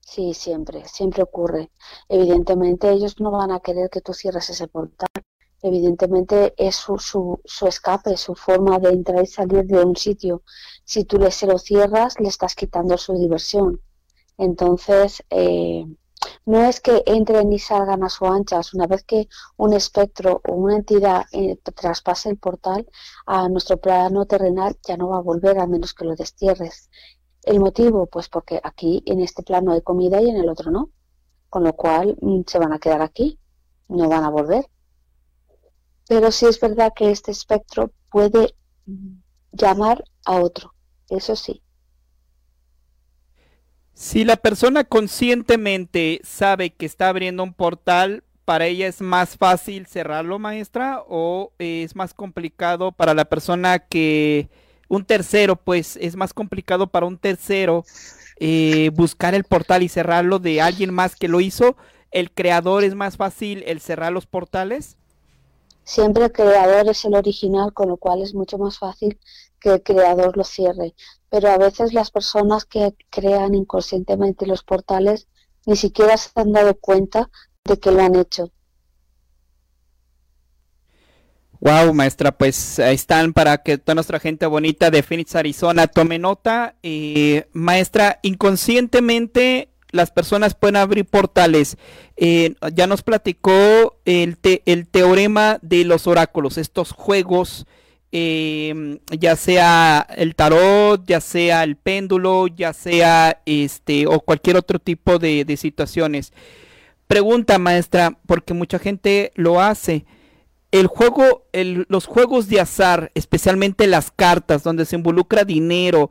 Sí, 0.00 0.34
siempre, 0.34 0.86
siempre 0.86 1.22
ocurre. 1.24 1.70
Evidentemente 2.08 2.90
ellos 2.90 3.20
no 3.20 3.32
van 3.32 3.50
a 3.50 3.60
querer 3.60 3.90
que 3.90 4.00
tú 4.00 4.14
cierres 4.14 4.48
ese 4.48 4.68
portal. 4.68 5.08
Evidentemente 5.62 6.54
es 6.56 6.76
su, 6.76 6.98
su, 6.98 7.40
su 7.44 7.66
escape, 7.66 8.16
su 8.16 8.36
forma 8.36 8.78
de 8.78 8.90
entrar 8.90 9.24
y 9.24 9.26
salir 9.26 9.64
de 9.64 9.84
un 9.84 9.96
sitio. 9.96 10.42
Si 10.84 11.04
tú 11.04 11.18
le 11.18 11.32
se 11.32 11.46
lo 11.46 11.58
cierras, 11.58 12.20
le 12.20 12.28
estás 12.28 12.54
quitando 12.54 12.96
su 12.96 13.18
diversión. 13.18 13.80
Entonces, 14.38 15.24
eh, 15.30 15.84
no 16.44 16.62
es 16.62 16.80
que 16.80 17.02
entren 17.06 17.52
y 17.52 17.58
salgan 17.58 18.04
a 18.04 18.08
su 18.08 18.26
anchas. 18.26 18.72
Una 18.74 18.86
vez 18.86 19.04
que 19.04 19.28
un 19.56 19.72
espectro 19.72 20.40
o 20.48 20.52
una 20.52 20.76
entidad 20.76 21.26
eh, 21.32 21.58
traspase 21.74 22.30
el 22.30 22.38
portal 22.38 22.88
a 23.26 23.48
nuestro 23.48 23.78
plano 23.78 24.26
terrenal, 24.26 24.76
ya 24.86 24.96
no 24.96 25.08
va 25.08 25.18
a 25.18 25.22
volver 25.22 25.58
a 25.58 25.66
menos 25.66 25.92
que 25.92 26.04
lo 26.04 26.14
destierres. 26.14 26.90
¿El 27.42 27.60
motivo? 27.60 28.06
Pues 28.06 28.28
porque 28.28 28.60
aquí 28.62 29.02
en 29.06 29.20
este 29.20 29.42
plano 29.42 29.72
hay 29.72 29.82
comida 29.82 30.20
y 30.20 30.30
en 30.30 30.36
el 30.36 30.48
otro 30.48 30.70
no. 30.70 30.90
Con 31.48 31.64
lo 31.64 31.74
cual 31.74 32.16
mm, 32.20 32.42
se 32.46 32.58
van 32.58 32.72
a 32.72 32.78
quedar 32.78 33.02
aquí, 33.02 33.38
no 33.88 34.08
van 34.08 34.24
a 34.24 34.30
volver. 34.30 34.68
Pero 36.08 36.30
sí 36.30 36.46
es 36.46 36.60
verdad 36.60 36.92
que 36.94 37.10
este 37.10 37.32
espectro 37.32 37.90
puede 38.10 38.54
llamar 39.52 40.04
a 40.24 40.40
otro, 40.40 40.72
eso 41.08 41.34
sí. 41.34 41.62
Si 43.96 44.26
la 44.26 44.36
persona 44.36 44.84
conscientemente 44.84 46.20
sabe 46.22 46.68
que 46.68 46.84
está 46.84 47.08
abriendo 47.08 47.42
un 47.42 47.54
portal, 47.54 48.24
¿para 48.44 48.66
ella 48.66 48.88
es 48.88 49.00
más 49.00 49.38
fácil 49.38 49.86
cerrarlo, 49.86 50.38
maestra? 50.38 51.02
¿O 51.08 51.50
es 51.58 51.96
más 51.96 52.12
complicado 52.12 52.92
para 52.92 53.14
la 53.14 53.24
persona 53.24 53.78
que 53.78 54.50
un 54.90 55.06
tercero, 55.06 55.56
pues 55.56 55.96
es 55.96 56.14
más 56.14 56.34
complicado 56.34 56.88
para 56.88 57.06
un 57.06 57.16
tercero 57.16 57.86
eh, 58.38 58.90
buscar 58.92 59.34
el 59.34 59.44
portal 59.44 59.82
y 59.82 59.88
cerrarlo 59.88 60.40
de 60.40 60.60
alguien 60.60 60.92
más 60.92 61.16
que 61.16 61.28
lo 61.28 61.40
hizo? 61.40 61.74
¿El 62.10 62.30
creador 62.30 62.84
es 62.84 62.94
más 62.94 63.16
fácil 63.16 63.64
el 63.66 63.80
cerrar 63.80 64.12
los 64.12 64.26
portales? 64.26 64.98
Siempre 65.84 66.24
el 66.24 66.32
creador 66.32 66.86
es 66.90 67.02
el 67.06 67.14
original, 67.14 67.72
con 67.72 67.88
lo 67.88 67.96
cual 67.96 68.20
es 68.20 68.34
mucho 68.34 68.58
más 68.58 68.78
fácil 68.78 69.18
que 69.58 69.70
el 69.70 69.82
creador 69.82 70.36
lo 70.36 70.44
cierre 70.44 70.94
pero 71.36 71.50
a 71.50 71.58
veces 71.58 71.92
las 71.92 72.10
personas 72.10 72.64
que 72.64 72.94
crean 73.10 73.54
inconscientemente 73.54 74.46
los 74.46 74.62
portales 74.62 75.28
ni 75.66 75.76
siquiera 75.76 76.16
se 76.16 76.30
han 76.34 76.50
dado 76.50 76.74
cuenta 76.76 77.28
de 77.62 77.78
que 77.78 77.90
lo 77.90 78.00
han 78.00 78.14
hecho. 78.14 78.50
Wow, 81.60 81.92
maestra, 81.92 82.32
pues 82.32 82.78
ahí 82.78 82.94
están 82.94 83.34
para 83.34 83.58
que 83.58 83.76
toda 83.76 83.96
nuestra 83.96 84.18
gente 84.18 84.46
bonita 84.46 84.90
de 84.90 85.02
Phoenix, 85.02 85.34
Arizona 85.34 85.86
tome 85.88 86.18
nota. 86.18 86.76
y 86.82 87.42
maestra, 87.52 88.18
inconscientemente 88.22 89.68
las 89.90 90.12
personas 90.12 90.54
pueden 90.54 90.76
abrir 90.76 91.04
portales. 91.04 91.76
Eh, 92.16 92.54
ya 92.74 92.86
nos 92.86 93.02
platicó 93.02 94.00
el, 94.06 94.38
el 94.64 94.88
teorema 94.88 95.58
de 95.60 95.84
los 95.84 96.06
oráculos, 96.06 96.56
estos 96.56 96.92
juegos 96.92 97.66
Em, 98.12 99.00
ya 99.10 99.34
sea 99.34 100.06
el 100.16 100.36
tarot, 100.36 101.04
ya 101.06 101.20
sea 101.20 101.64
el 101.64 101.76
péndulo, 101.76 102.46
ya 102.46 102.72
sea 102.72 103.42
este 103.46 104.06
o 104.06 104.20
cualquier 104.20 104.56
otro 104.56 104.78
tipo 104.78 105.18
de, 105.18 105.56
situaciones. 105.56 106.32
Pregunta, 107.08 107.58
maestra, 107.58 108.18
porque 108.26 108.54
mucha 108.54 108.78
gente 108.78 109.32
lo 109.34 109.60
hace. 109.60 110.06
El 110.70 110.86
juego, 110.86 111.46
los 111.52 112.06
juegos 112.06 112.48
de 112.48 112.60
azar, 112.60 113.10
especialmente 113.14 113.86
las 113.86 114.10
cartas, 114.10 114.62
donde 114.62 114.84
se 114.84 114.96
involucra 114.96 115.44
dinero, 115.44 116.10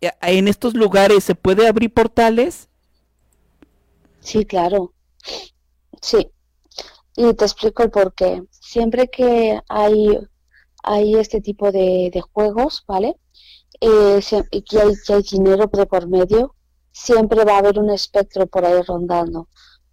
eh, 0.00 0.10
¿en 0.22 0.48
estos 0.48 0.74
lugares 0.74 1.24
se 1.24 1.34
puede 1.34 1.68
abrir 1.68 1.92
portales? 1.92 2.68
Sí, 4.20 4.44
claro. 4.44 4.92
Sí. 6.02 6.28
Y 7.16 7.32
te 7.34 7.44
explico 7.44 7.82
el 7.82 7.90
por 7.90 8.14
qué. 8.14 8.42
Siempre 8.50 9.08
que 9.08 9.60
hay 9.68 10.18
hay 10.86 11.16
este 11.16 11.40
tipo 11.40 11.72
de, 11.72 12.22
juegos, 12.32 12.84
¿vale? 12.86 13.16
Eh, 13.80 14.20
que 14.64 14.80
hay, 14.80 14.92
que 15.04 15.12
hay 15.12 15.22
dinero 15.22 15.66
de 15.70 15.86
por 15.86 16.08
medio, 16.08 16.54
siempre 16.92 17.44
va 17.44 17.56
a 17.56 17.58
haber 17.58 17.78
un 17.78 17.90
espectro 17.90 18.46
por 18.46 18.64
ahí 18.64 18.80
rondando, 18.82 19.48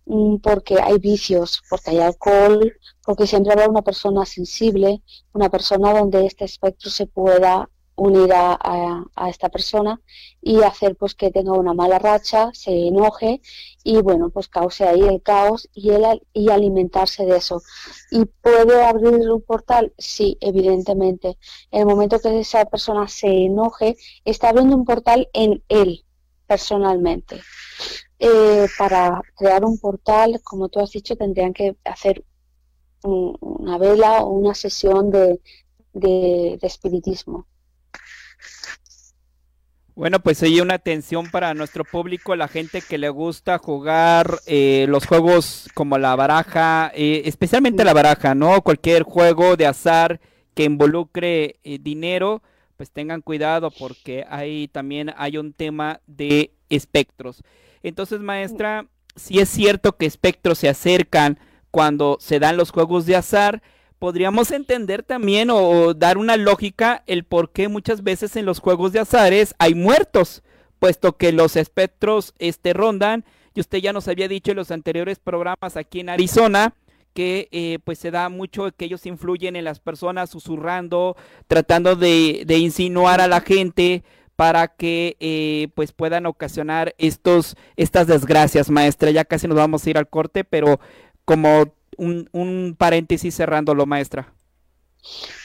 mm, 0.06 0.38
porque 0.38 0.80
hay 0.82 1.00
vicios, 1.00 1.62
porque 1.70 1.92
hay 1.92 2.00
alcohol, 2.00 2.74
porque 3.06 3.28
siempre 3.28 3.54
habrá 3.54 3.68
una 3.68 3.82
persona 3.82 4.26
sensible, 4.26 5.02
una 5.34 5.50
persona 5.50 5.94
donde 5.94 6.26
este 6.26 6.46
espectro 6.46 6.90
se 6.90 7.08
pueda 7.08 7.70
unir 7.96 8.32
a, 8.34 9.04
esta 9.30 9.50
persona 9.50 10.02
y 10.42 10.62
hacer 10.62 10.96
pues 10.96 11.16
que 11.16 11.32
tenga 11.32 11.54
una 11.54 11.74
mala 11.74 12.00
racha, 12.00 12.50
se 12.54 12.88
enoje 12.88 13.42
y 13.84 14.02
bueno, 14.02 14.30
pues 14.30 14.48
cause 14.48 14.84
ahí 14.84 15.02
el 15.02 15.22
caos 15.22 15.70
y, 15.74 15.90
él, 15.90 16.04
y 16.34 16.50
alimentarse 16.50 17.26
de 17.26 17.38
eso. 17.38 17.62
¿Y 18.12 18.26
puede 18.26 18.84
abrir 18.84 19.30
un 19.32 19.42
portal? 19.42 19.94
Sí, 19.98 20.38
evidentemente. 20.42 21.38
En 21.72 21.82
el 21.82 21.86
momento 21.86 22.20
que 22.20 22.40
esa 22.40 22.66
persona 22.66 23.08
se 23.08 23.28
enoje, 23.28 23.96
está 24.26 24.50
abriendo 24.50 24.76
un 24.76 24.86
portal 24.86 25.30
en 25.34 25.64
él, 25.70 26.04
personalmente. 26.48 27.42
Eh, 28.20 28.68
para 28.78 29.22
crear 29.36 29.66
un 29.66 29.78
portal, 29.78 30.42
como 30.44 30.70
tú 30.70 30.80
has 30.80 30.92
dicho, 30.92 31.16
tendrían 31.16 31.54
que 31.54 31.76
hacer 31.84 32.24
una 33.04 33.78
vela 33.78 34.24
o 34.24 34.30
una 34.30 34.54
sesión 34.54 35.12
de, 35.12 35.42
de 35.94 36.58
espiritismo. 36.62 37.48
Bueno, 39.96 40.20
pues 40.22 40.42
hay 40.42 40.60
una 40.60 40.74
atención 40.74 41.30
para 41.30 41.54
nuestro 41.54 41.84
público, 41.84 42.36
la 42.36 42.48
gente 42.48 42.82
que 42.82 42.98
le 42.98 43.10
gusta 43.10 43.60
jugar 43.60 44.40
eh, 44.48 44.88
los 44.90 45.06
juegos 45.06 45.70
como 45.76 46.00
la 46.00 46.16
baraja, 46.16 46.92
eh, 46.96 47.22
especialmente 47.26 47.84
la 47.84 47.94
baraja, 47.94 48.34
¿no? 48.34 48.64
Cualquier 48.64 49.04
juego 49.04 49.56
de 49.56 49.68
azar 49.68 50.20
que 50.56 50.64
involucre 50.64 51.60
eh, 51.64 51.78
dinero, 51.80 52.42
pues 52.76 52.90
tengan 52.90 53.22
cuidado 53.22 53.70
porque 53.70 54.26
ahí 54.30 54.68
también 54.68 55.14
hay 55.16 55.38
un 55.38 55.54
tema 55.54 56.02
de 56.08 56.56
espectros. 56.70 57.44
Entonces, 57.84 58.20
maestra, 58.20 58.88
si 59.16 59.40
es 59.40 59.50
cierto 59.50 59.96
que 59.96 60.08
espectros 60.08 60.58
se 60.58 60.70
acercan 60.70 61.38
cuando 61.70 62.18
se 62.20 62.40
dan 62.40 62.58
los 62.58 62.72
juegos 62.72 63.06
de 63.06 63.16
azar, 63.16 63.62
podríamos 64.04 64.52
entender 64.52 65.02
también 65.02 65.50
o, 65.50 65.94
dar 65.94 66.18
una 66.18 66.36
lógica 66.36 67.04
el 67.08 67.24
por 67.24 67.54
qué 67.54 67.70
muchas 67.70 68.04
veces 68.04 68.36
en 68.36 68.46
los 68.46 68.60
juegos 68.60 68.92
de 68.92 69.00
azares 69.00 69.56
hay 69.60 69.76
muertos, 69.76 70.44
puesto 70.78 71.16
que 71.16 71.32
los 71.32 71.56
espectros 71.56 72.34
este, 72.38 72.74
rondan, 72.74 73.24
y 73.56 73.62
usted 73.62 73.78
ya 73.78 73.94
nos 73.94 74.10
había 74.10 74.28
dicho 74.28 74.52
en 74.52 74.58
los 74.58 74.72
anteriores 74.72 75.20
programas 75.20 75.78
aquí 75.78 76.02
en 76.02 76.10
Arizona, 76.10 76.74
que 77.14 77.48
eh, 77.54 77.80
pues 77.86 77.98
se 77.98 78.12
da 78.12 78.28
mucho 78.28 78.70
que 78.76 78.84
ellos 78.84 79.06
influyen 79.06 79.56
en 79.56 79.64
las 79.64 79.80
personas 79.80 80.32
susurrando, 80.32 81.16
tratando 81.48 81.96
de, 81.96 82.44
de 82.46 82.58
insinuar 82.58 83.22
a 83.22 83.30
la 83.30 83.40
gente 83.40 84.04
para 84.36 84.68
que 84.68 85.16
eh, 85.22 85.70
pues 85.76 85.94
puedan 85.94 86.26
ocasionar 86.26 86.94
estos 86.98 87.56
estas 87.78 88.08
desgracias 88.08 88.70
maestra. 88.70 89.12
Ya 89.12 89.24
casi 89.24 89.48
nos 89.48 89.56
vamos 89.56 89.88
a 89.88 89.90
ir 89.92 89.98
al 89.98 90.10
corte 90.10 90.44
pero 90.44 90.82
como 91.24 91.72
un, 91.98 92.30
un 92.32 92.76
paréntesis 92.78 93.36
cerrándolo 93.36 93.86
maestra 93.86 94.34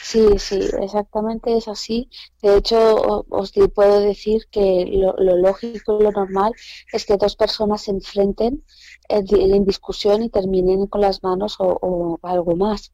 Sí, 0.01 0.39
sí, 0.39 0.59
exactamente 0.81 1.55
es 1.55 1.67
así. 1.67 2.09
De 2.41 2.57
hecho, 2.57 3.25
os 3.29 3.51
puedo 3.75 3.99
decir 3.99 4.47
que 4.49 4.85
lo, 4.91 5.13
lógico, 5.37 5.99
lo 6.01 6.11
normal 6.11 6.53
es 6.93 7.05
que 7.05 7.17
dos 7.17 7.35
personas 7.35 7.83
se 7.83 7.91
enfrenten 7.91 8.63
en 9.09 9.65
discusión 9.65 10.23
y 10.23 10.29
terminen 10.29 10.87
con 10.87 11.01
las 11.01 11.21
manos 11.23 11.57
o, 11.59 12.19
algo 12.23 12.55
más. 12.55 12.93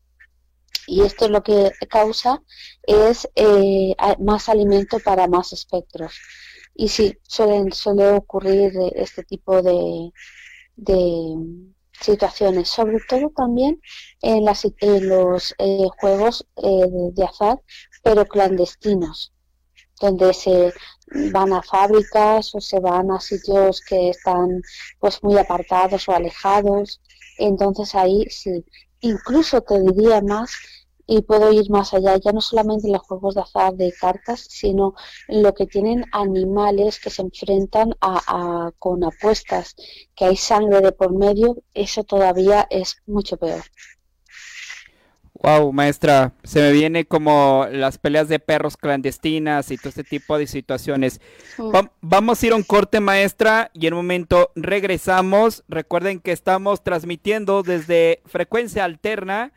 Y 0.87 1.01
esto 1.01 1.29
lo 1.29 1.43
que 1.43 1.71
causa 1.89 2.43
es 2.83 3.29
eh, 3.35 3.95
más 4.19 4.49
alimento 4.49 4.99
para 4.99 5.27
más 5.27 5.53
espectros. 5.53 6.13
Y 6.75 6.89
sí, 6.89 7.17
suelen, 7.23 7.71
suele 7.71 8.09
ocurrir 8.11 8.73
este 8.95 9.23
tipo 9.23 9.61
de, 9.61 10.11
de 10.75 11.74
situaciones, 12.01 12.69
sobre 12.69 12.99
todo 13.07 13.31
también 13.35 13.81
en, 14.21 14.45
las, 14.45 14.65
en 14.65 15.09
los 15.09 15.53
eh, 15.57 15.87
juegos 15.99 16.47
eh, 16.57 16.87
de 17.13 17.23
azar, 17.23 17.61
pero 18.03 18.25
clandestinos 18.25 19.31
donde 20.01 20.33
se 20.33 20.73
van 21.31 21.53
a 21.53 21.61
fábricas 21.61 22.53
o 22.53 22.61
se 22.61 22.79
van 22.79 23.11
a 23.11 23.19
sitios 23.19 23.81
que 23.81 24.09
están 24.09 24.61
pues 24.99 25.23
muy 25.23 25.37
apartados 25.37 26.07
o 26.09 26.11
alejados. 26.11 27.01
Entonces 27.37 27.95
ahí 27.95 28.25
sí, 28.29 28.65
incluso 29.01 29.61
te 29.61 29.79
diría 29.81 30.21
más 30.21 30.51
y 31.07 31.21
puedo 31.21 31.51
ir 31.51 31.69
más 31.69 31.93
allá, 31.93 32.17
ya 32.17 32.31
no 32.31 32.41
solamente 32.41 32.87
en 32.87 32.93
los 32.93 33.01
juegos 33.01 33.35
de 33.35 33.41
azar 33.41 33.73
de 33.75 33.93
cartas, 33.93 34.45
sino 34.49 34.95
en 35.27 35.43
lo 35.43 35.53
que 35.53 35.67
tienen 35.67 36.05
animales 36.11 36.99
que 36.99 37.09
se 37.09 37.21
enfrentan 37.21 37.95
a, 38.01 38.71
con 38.79 39.03
apuestas, 39.03 39.75
que 40.15 40.25
hay 40.25 40.37
sangre 40.37 40.81
de 40.81 40.91
por 40.91 41.13
medio, 41.13 41.57
eso 41.73 42.03
todavía 42.03 42.67
es 42.69 42.97
mucho 43.05 43.37
peor. 43.37 43.63
Wow, 45.43 45.73
maestra, 45.73 46.33
se 46.43 46.61
me 46.61 46.71
viene 46.71 47.05
como 47.05 47.67
las 47.69 47.97
peleas 47.97 48.29
de 48.29 48.39
perros 48.39 48.77
clandestinas 48.77 49.69
y 49.69 49.77
todo 49.77 49.89
este 49.89 50.03
tipo 50.03 50.37
de 50.37 50.47
situaciones. 50.47 51.21
vamos 52.01 52.41
a 52.41 52.47
ir 52.47 52.53
a 52.53 52.55
un 52.55 52.63
corte, 52.63 52.99
maestra, 52.99 53.69
y 53.73 53.85
en 53.85 53.93
un 53.93 53.99
momento 53.99 54.51
regresamos. 54.55 55.63
Recuerden 55.67 56.19
que 56.19 56.31
estamos 56.31 56.83
transmitiendo 56.83 57.61
desde 57.63 58.21
frecuencia 58.25 58.85
alterna. 58.85 59.51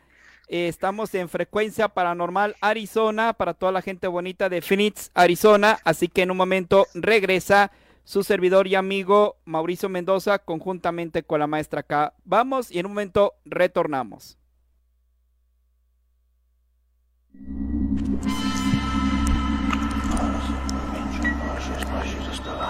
Eh, 0.51 0.67
estamos 0.67 1.13
en 1.13 1.29
frecuencia 1.29 1.89
paranormal 1.89 2.55
Arizona 2.59 3.33
para 3.33 3.53
toda 3.53 3.71
la 3.71 3.83
gente 3.83 4.07
bonita 4.07 4.49
de 4.49 4.63
Phoenix, 4.63 5.11
Arizona. 5.13 5.77
Así 5.83 6.07
que 6.07 6.23
en 6.23 6.31
un 6.31 6.37
momento 6.37 6.87
regresa 6.95 7.71
su 8.03 8.23
servidor 8.23 8.65
y 8.65 8.73
amigo 8.73 9.37
Mauricio 9.45 9.89
Mendoza 9.89 10.39
conjuntamente 10.39 11.21
con 11.21 11.39
la 11.39 11.45
maestra 11.45 11.81
acá. 11.81 12.15
Vamos 12.25 12.71
y 12.71 12.79
en 12.79 12.87
un 12.87 12.93
momento 12.93 13.35
retornamos. 13.45 14.39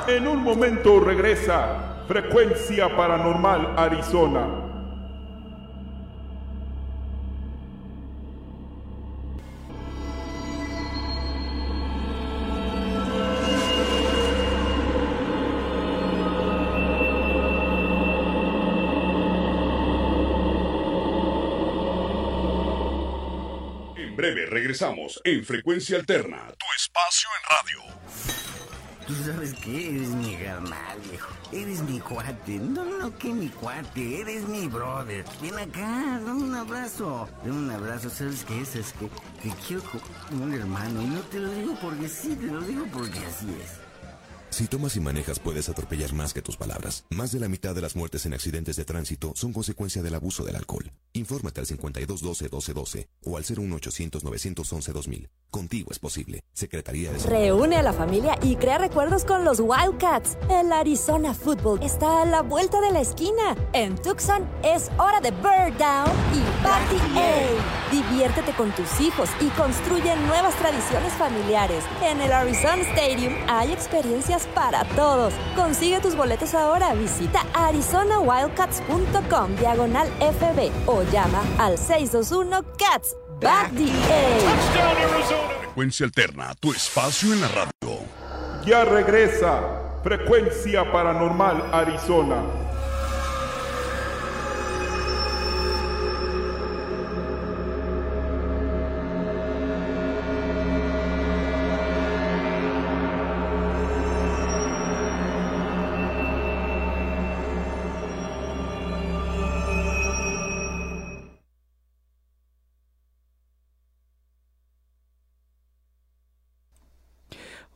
En 0.09 0.27
un 0.27 0.43
momento 0.43 0.99
regresa 0.99 2.03
Frecuencia 2.09 2.93
Paranormal 2.97 3.75
Arizona. 3.77 4.68
Breve 24.19 24.47
regresamos 24.47 25.21
en 25.23 25.45
Frecuencia 25.45 25.97
Alterna, 25.97 26.41
tu 26.57 26.65
espacio 26.75 27.29
en 27.37 27.43
radio. 27.55 27.99
¿Tú 29.07 29.15
sabes 29.23 29.53
qué? 29.63 29.95
Eres 29.95 30.09
mi 30.09 30.35
hermano, 30.35 31.01
viejo. 31.09 31.33
Eres 31.53 31.79
mi 31.83 32.01
cuate. 32.01 32.57
No, 32.59 32.83
no, 32.83 33.17
que 33.17 33.29
mi 33.29 33.47
cuate. 33.47 34.19
Eres 34.19 34.43
mi 34.43 34.67
brother. 34.67 35.23
Ven 35.41 35.57
acá, 35.57 36.19
dame 36.25 36.43
un 36.43 36.53
abrazo. 36.53 37.29
Dame 37.45 37.59
un 37.59 37.71
abrazo. 37.71 38.09
¿Sabes 38.09 38.43
qué 38.43 38.59
es? 38.59 38.75
Es 38.75 38.91
que 38.91 39.07
te 39.41 39.55
quiero 39.65 39.83
como 40.29 40.43
un 40.43 40.53
hermano. 40.53 41.01
Y 41.01 41.05
no 41.05 41.21
te 41.21 41.39
lo 41.39 41.49
digo 41.53 41.77
porque 41.81 42.09
sí, 42.09 42.35
te 42.35 42.47
lo 42.47 42.59
digo 42.59 42.85
porque 42.91 43.19
así 43.19 43.47
es. 43.63 43.88
Si 44.49 44.67
tomas 44.67 44.95
y 44.95 44.99
manejas 44.99 45.39
puedes 45.39 45.69
atropellar 45.69 46.13
más 46.13 46.33
que 46.33 46.41
tus 46.41 46.57
palabras. 46.57 47.05
Más 47.11 47.31
de 47.31 47.39
la 47.39 47.47
mitad 47.47 47.75
de 47.75 47.81
las 47.81 47.95
muertes 47.95 48.25
en 48.25 48.33
accidentes 48.33 48.75
de 48.75 48.85
tránsito 48.85 49.31
son 49.35 49.53
consecuencia 49.53 50.01
del 50.01 50.15
abuso 50.15 50.43
del 50.43 50.55
alcohol. 50.55 50.91
Infórmate 51.13 51.61
al 51.61 51.67
5212-1212 51.67 53.07
o 53.25 53.37
al 53.37 53.43
01800-911-2000. 53.43 55.29
Contigo 55.51 55.89
es 55.91 55.99
posible. 55.99 56.43
Secretaría 56.53 57.11
de 57.11 57.19
Reúne 57.19 57.77
a 57.77 57.83
la 57.83 57.93
familia 57.93 58.37
y 58.43 58.55
crea 58.55 58.77
recuerdos 58.77 59.25
con 59.25 59.43
los 59.45 59.59
Wildcats. 59.59 60.37
El 60.49 60.71
Arizona 60.71 61.33
Football 61.33 61.81
está 61.83 62.23
a 62.23 62.25
la 62.25 62.41
vuelta 62.41 62.81
de 62.81 62.91
la 62.91 63.01
esquina. 63.01 63.55
En 63.73 63.95
Tucson 63.95 64.47
es 64.63 64.89
hora 64.97 65.19
de 65.21 65.31
Bird 65.31 65.77
Down 65.77 66.11
y 66.33 66.63
Party 66.63 66.97
A. 67.17 67.89
Diviértete 67.91 68.53
con 68.53 68.71
tus 68.75 68.99
hijos 68.99 69.29
y 69.39 69.47
construye 69.49 70.15
nuevas 70.27 70.55
tradiciones 70.57 71.13
familiares. 71.13 71.83
En 72.03 72.21
el 72.21 72.31
Arizona 72.31 72.83
Stadium 72.83 73.33
hay 73.47 73.71
experiencias 73.71 74.38
para 74.47 74.83
todos. 74.95 75.33
Consigue 75.55 75.99
tus 75.99 76.15
boletos 76.15 76.53
ahora. 76.53 76.93
Visita 76.93 77.45
arizonawildcats.com 77.53 79.55
diagonal 79.55 80.07
FB 80.19 80.71
o 80.87 81.03
llama 81.11 81.41
al 81.57 81.77
621 81.77 82.63
CATS. 82.77 83.15
Back 83.41 83.73
the 83.73 83.85
Frecuencia 85.61 86.05
alterna, 86.05 86.53
tu 86.59 86.73
espacio 86.73 87.31
en 87.31 87.41
la 87.41 87.47
radio. 87.47 87.99
Ya 88.65 88.83
regresa 88.83 89.61
Frecuencia 90.03 90.91
Paranormal 90.91 91.73
Arizona 91.73 92.68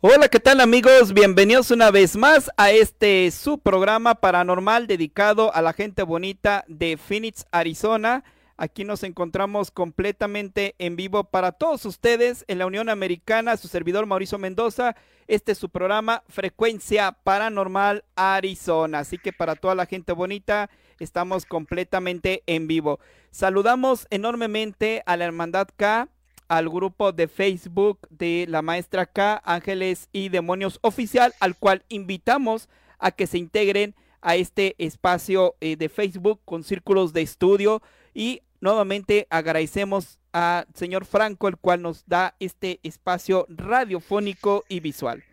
Hola, 0.06 0.28
¿qué 0.28 0.42
tal 0.42 0.60
amigos? 0.60 1.14
Bienvenidos 1.14 1.72
una 1.72 1.90
vez 1.90 2.18
más 2.18 2.52
a 2.58 2.72
este 2.72 3.32
su 3.32 3.60
programa 3.60 4.16
paranormal 4.16 4.86
dedicado 4.86 5.56
a 5.56 5.62
la 5.62 5.72
gente 5.72 6.04
bonita 6.04 6.66
de 6.68 6.98
Phoenix, 6.98 7.46
Arizona. 7.52 8.26
Aquí 8.58 8.84
nos 8.84 9.04
encontramos 9.04 9.72
completamente 9.72 10.76
en 10.78 10.98
vivo 10.98 11.24
para 11.24 11.54
todos 11.54 11.86
ustedes 11.86 12.44
en 12.50 12.60
la 12.60 12.66
Unión 12.66 12.90
Americana, 12.90 13.56
su 13.56 13.70
servidor 13.70 14.06
Mauricio 14.06 14.38
Mendoza. 14.38 14.98
Este 15.28 15.54
es 15.54 15.58
su 15.58 15.70
programa 15.70 16.24
Frecuencia 16.28 17.14
Paranormal 17.24 18.04
Arizona. 18.18 19.00
Así 19.00 19.18
que 19.18 19.32
para 19.32 19.56
toda 19.56 19.74
la 19.74 19.86
gente 19.86 20.12
bonita, 20.12 20.70
estamos 21.00 21.46
completamente 21.46 22.44
en 22.46 22.68
vivo. 22.68 23.00
Saludamos 23.32 24.06
enormemente 24.10 25.02
a 25.06 25.16
la 25.16 25.24
Hermandad 25.24 25.70
K 25.78 26.10
al 26.58 26.70
grupo 26.70 27.12
de 27.12 27.28
Facebook 27.28 28.00
de 28.12 28.46
la 28.48 28.62
maestra 28.62 29.08
K, 29.08 29.42
Ángeles 29.44 30.08
y 30.12 30.30
Demonios 30.30 30.78
Oficial, 30.84 31.34
al 31.40 31.58
cual 31.58 31.84
invitamos 31.90 32.70
a 33.00 33.10
que 33.10 33.26
se 33.26 33.40
integren 33.40 33.96
a 34.22 34.36
este 34.36 34.76
espacio 34.78 35.56
eh, 35.62 35.76
de 35.76 35.90
Facebook 35.90 36.42
con 36.46 36.64
círculos 36.64 37.12
de 37.12 37.24
estudio 37.24 37.82
y 38.14 38.42
nuevamente 38.62 39.26
agradecemos 39.32 40.20
al 40.32 40.68
señor 40.76 41.06
Franco, 41.06 41.48
el 41.48 41.58
cual 41.58 41.82
nos 41.82 42.06
da 42.06 42.36
este 42.40 42.80
espacio 42.84 43.48
radiofónico 43.50 44.64
y 44.70 44.80
visual. 44.80 45.24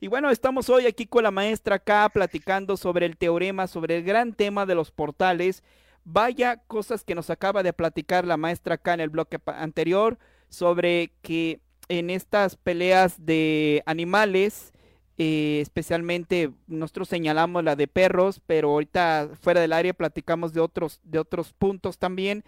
Y 0.00 0.08
bueno, 0.08 0.30
estamos 0.30 0.68
hoy 0.70 0.86
aquí 0.86 1.06
con 1.06 1.22
la 1.22 1.30
maestra 1.30 1.76
acá 1.76 2.08
platicando 2.12 2.76
sobre 2.76 3.06
el 3.06 3.16
teorema, 3.16 3.68
sobre 3.68 3.98
el 3.98 4.04
gran 4.04 4.32
tema 4.32 4.66
de 4.66 4.74
los 4.74 4.90
portales. 4.90 5.62
Vaya 6.04 6.56
cosas 6.66 7.04
que 7.04 7.14
nos 7.14 7.30
acaba 7.30 7.62
de 7.62 7.72
platicar 7.72 8.26
la 8.26 8.36
maestra 8.36 8.74
acá 8.74 8.92
en 8.94 9.00
el 9.00 9.08
bloque 9.08 9.38
anterior 9.46 10.18
sobre 10.54 11.12
que 11.22 11.60
en 11.88 12.10
estas 12.10 12.56
peleas 12.56 13.24
de 13.24 13.82
animales, 13.86 14.72
eh, 15.18 15.60
especialmente 15.60 16.50
nosotros 16.66 17.08
señalamos 17.08 17.62
la 17.62 17.76
de 17.76 17.86
perros, 17.86 18.40
pero 18.46 18.70
ahorita 18.70 19.30
fuera 19.40 19.60
del 19.60 19.72
área 19.72 19.94
platicamos 19.94 20.52
de 20.52 20.60
otros, 20.60 21.00
de 21.04 21.18
otros 21.18 21.52
puntos 21.52 21.98
también. 21.98 22.44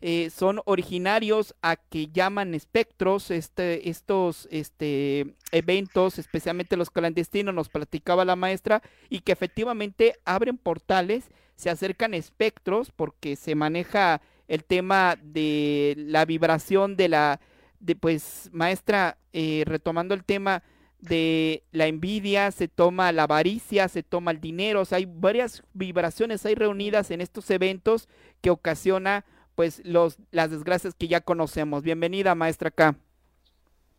Eh, 0.00 0.30
son 0.30 0.60
originarios 0.64 1.56
a 1.60 1.74
que 1.74 2.06
llaman 2.06 2.54
espectros, 2.54 3.32
este, 3.32 3.88
estos 3.90 4.46
este, 4.52 5.34
eventos, 5.50 6.20
especialmente 6.20 6.76
los 6.76 6.90
clandestinos, 6.90 7.52
nos 7.52 7.68
platicaba 7.68 8.24
la 8.24 8.36
maestra, 8.36 8.80
y 9.08 9.20
que 9.20 9.32
efectivamente 9.32 10.14
abren 10.24 10.56
portales, 10.56 11.24
se 11.56 11.68
acercan 11.68 12.14
espectros, 12.14 12.92
porque 12.92 13.34
se 13.34 13.56
maneja 13.56 14.20
el 14.48 14.64
tema 14.64 15.16
de 15.22 15.94
la 15.96 16.24
vibración 16.24 16.96
de 16.96 17.08
la, 17.08 17.40
de 17.80 17.94
pues, 17.94 18.48
maestra, 18.52 19.18
eh, 19.32 19.62
retomando 19.66 20.14
el 20.14 20.24
tema 20.24 20.62
de 21.00 21.62
la 21.70 21.86
envidia, 21.86 22.50
se 22.50 22.66
toma 22.66 23.12
la 23.12 23.24
avaricia, 23.24 23.88
se 23.88 24.02
toma 24.02 24.32
el 24.32 24.40
dinero, 24.40 24.80
o 24.80 24.84
sea, 24.84 24.98
hay 24.98 25.06
varias 25.06 25.62
vibraciones 25.72 26.44
ahí 26.44 26.54
reunidas 26.54 27.10
en 27.10 27.20
estos 27.20 27.50
eventos 27.50 28.08
que 28.40 28.50
ocasiona 28.50 29.24
pues 29.54 29.80
los 29.84 30.18
las 30.30 30.50
desgracias 30.50 30.94
que 30.94 31.08
ya 31.08 31.20
conocemos. 31.20 31.82
Bienvenida, 31.82 32.34
maestra 32.34 32.70
K. 32.70 32.96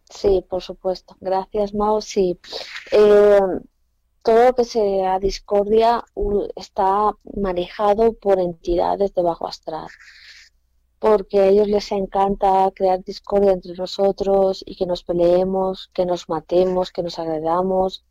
Sí, 0.09 0.43
por 0.49 0.61
supuesto. 0.61 1.15
Gracias, 1.19 1.73
Mao. 1.73 2.01
Sí, 2.01 2.39
eh, 2.91 3.39
todo 4.23 4.45
lo 4.45 4.55
que 4.55 4.63
sea 4.63 5.19
discordia 5.19 6.03
está 6.55 7.11
manejado 7.35 8.13
por 8.13 8.39
entidades 8.39 9.13
de 9.13 9.21
bajo 9.21 9.47
astral 9.47 9.87
porque 10.99 11.39
a 11.39 11.47
ellos 11.47 11.67
les 11.67 11.91
encanta 11.91 12.71
crear 12.75 13.03
discordia 13.03 13.53
entre 13.53 13.73
nosotros 13.73 14.63
y 14.65 14.75
que 14.75 14.85
nos 14.85 15.03
peleemos, 15.03 15.89
que 15.93 16.05
nos 16.05 16.27
matemos, 16.29 16.91
que 16.91 17.03
nos 17.03 17.17
agredamos, 17.19 18.05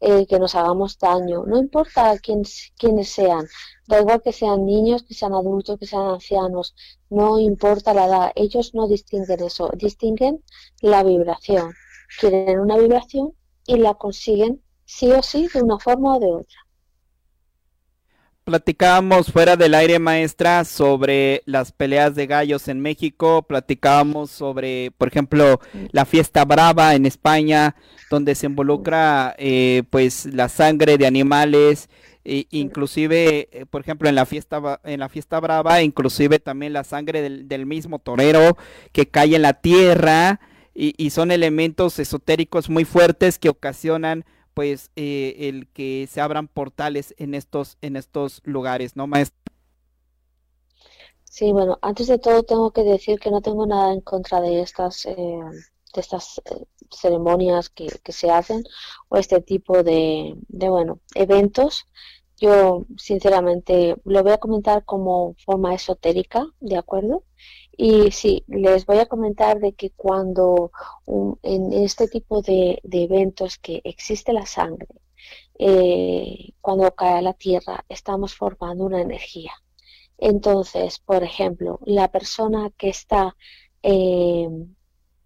eh, 0.00 0.26
que 0.26 0.38
nos 0.38 0.54
hagamos 0.54 0.98
daño. 0.98 1.44
No 1.46 1.58
importa 1.58 2.18
quién, 2.18 2.42
quiénes 2.78 3.10
sean, 3.10 3.46
da 3.88 4.00
igual 4.00 4.22
que 4.22 4.32
sean 4.32 4.64
niños, 4.64 5.02
que 5.02 5.14
sean 5.14 5.34
adultos, 5.34 5.78
que 5.78 5.86
sean 5.86 6.06
ancianos, 6.06 6.74
no 7.10 7.38
importa 7.38 7.94
la 7.94 8.06
edad, 8.06 8.32
ellos 8.34 8.74
no 8.74 8.86
distinguen 8.88 9.42
eso, 9.42 9.70
distinguen 9.74 10.42
la 10.80 11.02
vibración. 11.02 11.74
Quieren 12.18 12.60
una 12.60 12.76
vibración 12.78 13.34
y 13.66 13.76
la 13.76 13.94
consiguen 13.94 14.62
sí 14.84 15.10
o 15.12 15.22
sí 15.22 15.48
de 15.52 15.62
una 15.62 15.78
forma 15.78 16.16
o 16.16 16.20
de 16.20 16.32
otra 16.32 16.69
platicábamos 18.50 19.30
fuera 19.30 19.54
del 19.54 19.76
aire 19.76 20.00
maestra 20.00 20.64
sobre 20.64 21.40
las 21.46 21.70
peleas 21.70 22.16
de 22.16 22.26
gallos 22.26 22.66
en 22.66 22.80
México, 22.80 23.44
platicábamos 23.44 24.32
sobre, 24.32 24.90
por 24.98 25.06
ejemplo, 25.06 25.60
la 25.92 26.04
fiesta 26.04 26.44
brava 26.44 26.96
en 26.96 27.06
España, 27.06 27.76
donde 28.10 28.34
se 28.34 28.46
involucra 28.46 29.36
eh, 29.38 29.84
pues 29.88 30.26
la 30.26 30.48
sangre 30.48 30.98
de 30.98 31.06
animales, 31.06 31.88
e 32.24 32.48
inclusive, 32.50 33.48
eh, 33.52 33.66
por 33.70 33.82
ejemplo, 33.82 34.08
en 34.08 34.16
la 34.16 34.26
fiesta 34.26 34.80
en 34.82 34.98
la 34.98 35.08
fiesta 35.08 35.38
brava, 35.38 35.80
inclusive 35.82 36.40
también 36.40 36.72
la 36.72 36.82
sangre 36.82 37.22
del, 37.22 37.66
mismo 37.66 38.00
torero 38.00 38.56
que 38.90 39.06
cae 39.06 39.36
en 39.36 39.42
la 39.42 39.54
tierra 39.54 40.40
y 40.74 41.10
son 41.10 41.30
elementos 41.30 41.98
esotéricos 41.98 42.68
muy 42.70 42.84
fuertes 42.84 43.38
que 43.38 43.50
ocasionan 43.50 44.24
pues 44.54 44.90
eh, 44.96 45.36
el 45.38 45.68
que 45.68 46.08
se 46.10 46.20
abran 46.20 46.48
portales 46.48 47.14
en 47.18 47.34
estos, 47.34 47.78
en 47.80 47.96
estos 47.96 48.40
lugares, 48.44 48.96
¿no, 48.96 49.06
maestro? 49.06 49.38
Sí, 51.24 51.52
bueno, 51.52 51.78
antes 51.80 52.08
de 52.08 52.18
todo 52.18 52.42
tengo 52.42 52.72
que 52.72 52.82
decir 52.82 53.20
que 53.20 53.30
no 53.30 53.40
tengo 53.40 53.66
nada 53.66 53.92
en 53.92 54.00
contra 54.00 54.40
de 54.40 54.62
estas, 54.62 55.06
eh, 55.06 55.14
de 55.16 56.00
estas 56.00 56.42
eh, 56.44 56.64
ceremonias 56.90 57.70
que, 57.70 57.86
que, 58.02 58.12
se 58.12 58.30
hacen 58.30 58.64
o 59.08 59.16
este 59.16 59.40
tipo 59.40 59.82
de, 59.82 60.34
de, 60.48 60.68
bueno, 60.68 61.00
eventos. 61.14 61.86
Yo, 62.40 62.86
sinceramente, 62.96 63.96
lo 64.04 64.22
voy 64.22 64.32
a 64.32 64.38
comentar 64.38 64.84
como 64.86 65.34
forma 65.44 65.74
esotérica, 65.74 66.46
¿de 66.60 66.78
acuerdo? 66.78 67.24
Y 67.76 68.12
sí, 68.12 68.44
les 68.48 68.86
voy 68.86 68.98
a 68.98 69.06
comentar 69.06 69.60
de 69.60 69.74
que 69.74 69.90
cuando 69.90 70.72
en 71.42 71.72
este 71.72 72.08
tipo 72.08 72.40
de, 72.42 72.80
eventos 72.82 73.58
que 73.58 73.82
existe 73.84 74.32
la 74.32 74.46
sangre, 74.46 74.88
eh, 75.58 76.52
cuando 76.62 76.94
cae 76.94 77.20
la 77.22 77.34
tierra, 77.34 77.84
estamos 77.90 78.34
formando 78.34 78.84
una 78.84 79.02
energía. 79.02 79.52
Entonces, 80.18 80.98
por 80.98 81.22
ejemplo, 81.22 81.78
la 81.84 82.08
persona 82.10 82.70
que 82.78 82.88
está 82.88 83.36
eh, 83.82 84.48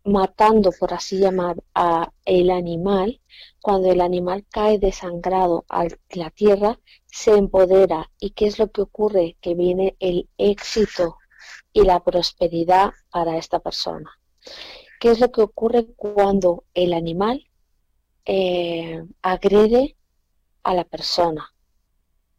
matando, 0.05 0.71
por 0.79 0.93
así 0.93 1.19
llamar, 1.19 1.57
a 1.75 2.12
el 2.25 2.51
animal, 2.51 3.21
cuando 3.61 3.90
el 3.90 4.01
animal 4.01 4.45
cae 4.51 4.79
desangrado 4.79 5.64
a 5.69 5.87
la 6.11 6.31
tierra, 6.31 6.79
se 7.07 7.33
empodera. 7.33 8.11
¿Y 8.19 8.31
qué 8.31 8.47
es 8.47 8.59
lo 8.59 8.71
que 8.71 8.83
ocurre? 8.83 9.37
Que 9.40 9.55
viene 9.55 9.97
el 9.99 10.29
éxito 10.37 11.17
y 11.73 11.83
la 11.83 12.01
prosperidad 12.01 12.93
para 13.11 13.38
esta 13.38 13.59
persona. 13.59 14.11
¿Qué 15.01 15.11
es 15.11 15.21
lo 15.21 15.33
que 15.33 15.43
ocurre 15.43 15.87
cuando 15.97 16.64
el 16.75 16.93
animal 16.93 17.49
eh, 18.27 19.03
agrede 19.23 19.97
a 20.62 20.75
la 20.75 20.85
persona? 20.85 21.53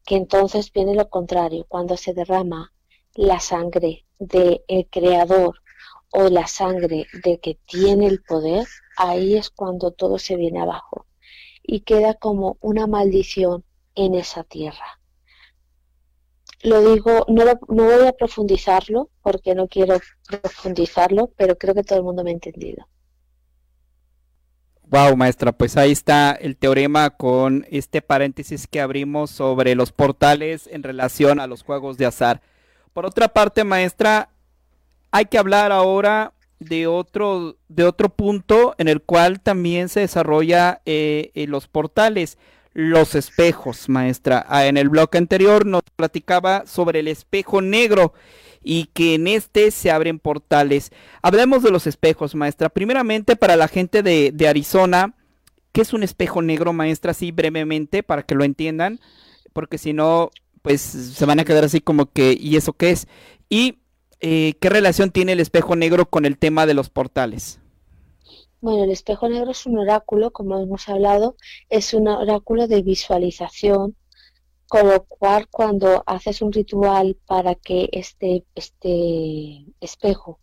Que 0.06 0.16
entonces 0.16 0.72
viene 0.72 0.94
lo 0.94 1.10
contrario, 1.10 1.66
cuando 1.68 1.98
se 1.98 2.14
derrama 2.14 2.72
la 3.16 3.40
sangre 3.40 4.06
del 4.20 4.64
creador 4.92 5.62
o 6.16 6.30
la 6.30 6.48
sangre 6.48 7.08
de 7.24 7.40
que 7.40 7.58
tiene 7.66 8.08
el 8.08 8.22
poder, 8.24 8.66
ahí 8.98 9.36
es 9.36 9.50
cuando 9.50 9.92
todo 9.92 10.18
se 10.20 10.36
viene 10.36 10.62
abajo 10.62 11.06
y 11.64 11.82
queda 11.82 12.14
como 12.14 12.58
una 12.62 12.88
maldición 12.88 13.64
en 13.96 14.16
esa 14.16 14.44
tierra 14.44 15.00
lo 16.66 16.94
digo, 16.94 17.26
no, 17.28 17.44
no 17.46 17.84
voy 17.84 18.08
a 18.08 18.12
profundizarlo 18.12 19.10
porque 19.22 19.56
no 19.56 19.68
quiero 19.68 20.00
profundizarlo, 20.28 21.32
pero 21.38 21.58
creo 21.58 21.74
que 21.74 21.84
todo 21.84 22.00
el 22.00 22.04
mundo 22.04 22.24
me 22.24 22.32
ha 22.32 22.34
entendido. 22.34 22.88
Wow, 24.88 25.16
maestra, 25.16 25.52
pues 25.52 25.78
ahí 25.78 25.92
está 25.92 26.32
el 26.32 26.58
teorema 26.58 27.10
con 27.12 27.66
este 27.72 28.02
paréntesis 28.02 28.68
que 28.68 28.82
abrimos 28.82 29.32
sobre 29.32 29.76
los 29.76 29.92
portales 29.92 30.68
en 30.72 30.84
relación 30.84 31.40
a 31.40 31.48
los 31.48 31.64
juegos 31.64 31.98
de 31.98 32.06
azar. 32.06 32.42
Por 32.94 33.06
otra 33.06 33.28
parte, 33.28 33.64
maestra, 33.64 34.30
hay 35.16 35.28
que 35.28 35.38
hablar 35.38 35.72
ahora 35.72 36.34
de 36.60 36.88
otro, 36.88 37.56
de 37.70 37.86
otro 37.86 38.10
punto 38.10 38.76
en 38.78 38.90
el 38.90 39.02
cual 39.02 39.40
también 39.40 39.88
se 39.88 40.02
desarrolla 40.02 40.82
eh, 40.86 41.32
los 41.48 41.70
portales 41.70 42.38
los 42.74 43.16
espejos, 43.16 43.88
maestra. 43.88 44.46
Ah, 44.50 44.66
en 44.66 44.76
el 44.76 44.90
bloque 44.90 45.18
anterior 45.18 45.66
nos 45.66 45.84
platicaba 45.96 46.66
sobre 46.68 47.00
el 47.00 47.08
espejo 47.08 47.62
negro 47.62 48.14
y 48.62 48.88
que 48.88 49.16
en 49.16 49.28
este 49.28 49.72
se 49.72 49.90
abren 49.90 50.20
portales. 50.20 50.92
Hablemos 51.22 51.64
de 51.64 51.72
los 51.72 51.88
espejos, 51.88 52.36
maestra. 52.36 52.68
Primeramente, 52.68 53.38
para 53.38 53.56
la 53.56 53.70
gente 53.70 54.04
de, 54.04 54.48
Arizona, 54.50 55.16
¿qué 55.72 55.80
es 55.80 55.94
un 55.94 56.04
espejo 56.04 56.42
negro, 56.42 56.74
maestra? 56.74 57.12
Así 57.12 57.32
brevemente, 57.32 58.04
para 58.04 58.24
que 58.24 58.36
lo 58.36 58.44
entiendan, 58.44 59.00
porque 59.54 59.78
si 59.78 59.94
no, 59.94 60.32
pues 60.62 60.82
se 60.82 61.26
van 61.26 61.40
a 61.40 61.46
quedar 61.46 61.64
así 61.64 61.80
como 61.80 62.12
que, 62.12 62.36
¿y 62.38 62.58
eso 62.58 62.74
qué 62.74 62.90
es? 62.90 63.08
Y 63.50 63.78
eh, 64.20 64.54
qué 64.60 64.70
relación 64.70 65.12
tiene 65.12 65.34
el 65.34 65.40
espejo 65.40 65.76
negro 65.76 66.10
con 66.10 66.26
el 66.26 66.38
tema 66.38 66.66
de 66.66 66.74
los 66.74 66.90
portales. 66.90 67.60
Bueno, 68.62 68.84
el 68.84 68.92
espejo 68.92 69.30
negro 69.30 69.52
es 69.52 69.66
un 69.66 69.78
oráculo, 69.78 70.32
como 70.32 70.60
hemos 70.60 70.90
hablado, 70.90 71.36
es 71.70 71.94
un 71.94 72.08
oráculo 72.08 72.68
de 72.68 72.82
visualización, 72.82 73.96
con 74.68 74.88
lo 74.88 75.06
cual 75.06 75.48
cuando 75.50 76.04
haces 76.08 76.42
un 76.42 76.52
ritual 76.52 77.18
para 77.28 77.56
que 77.56 77.90
este, 77.92 78.44
este 78.56 79.66
espejo 79.80 80.40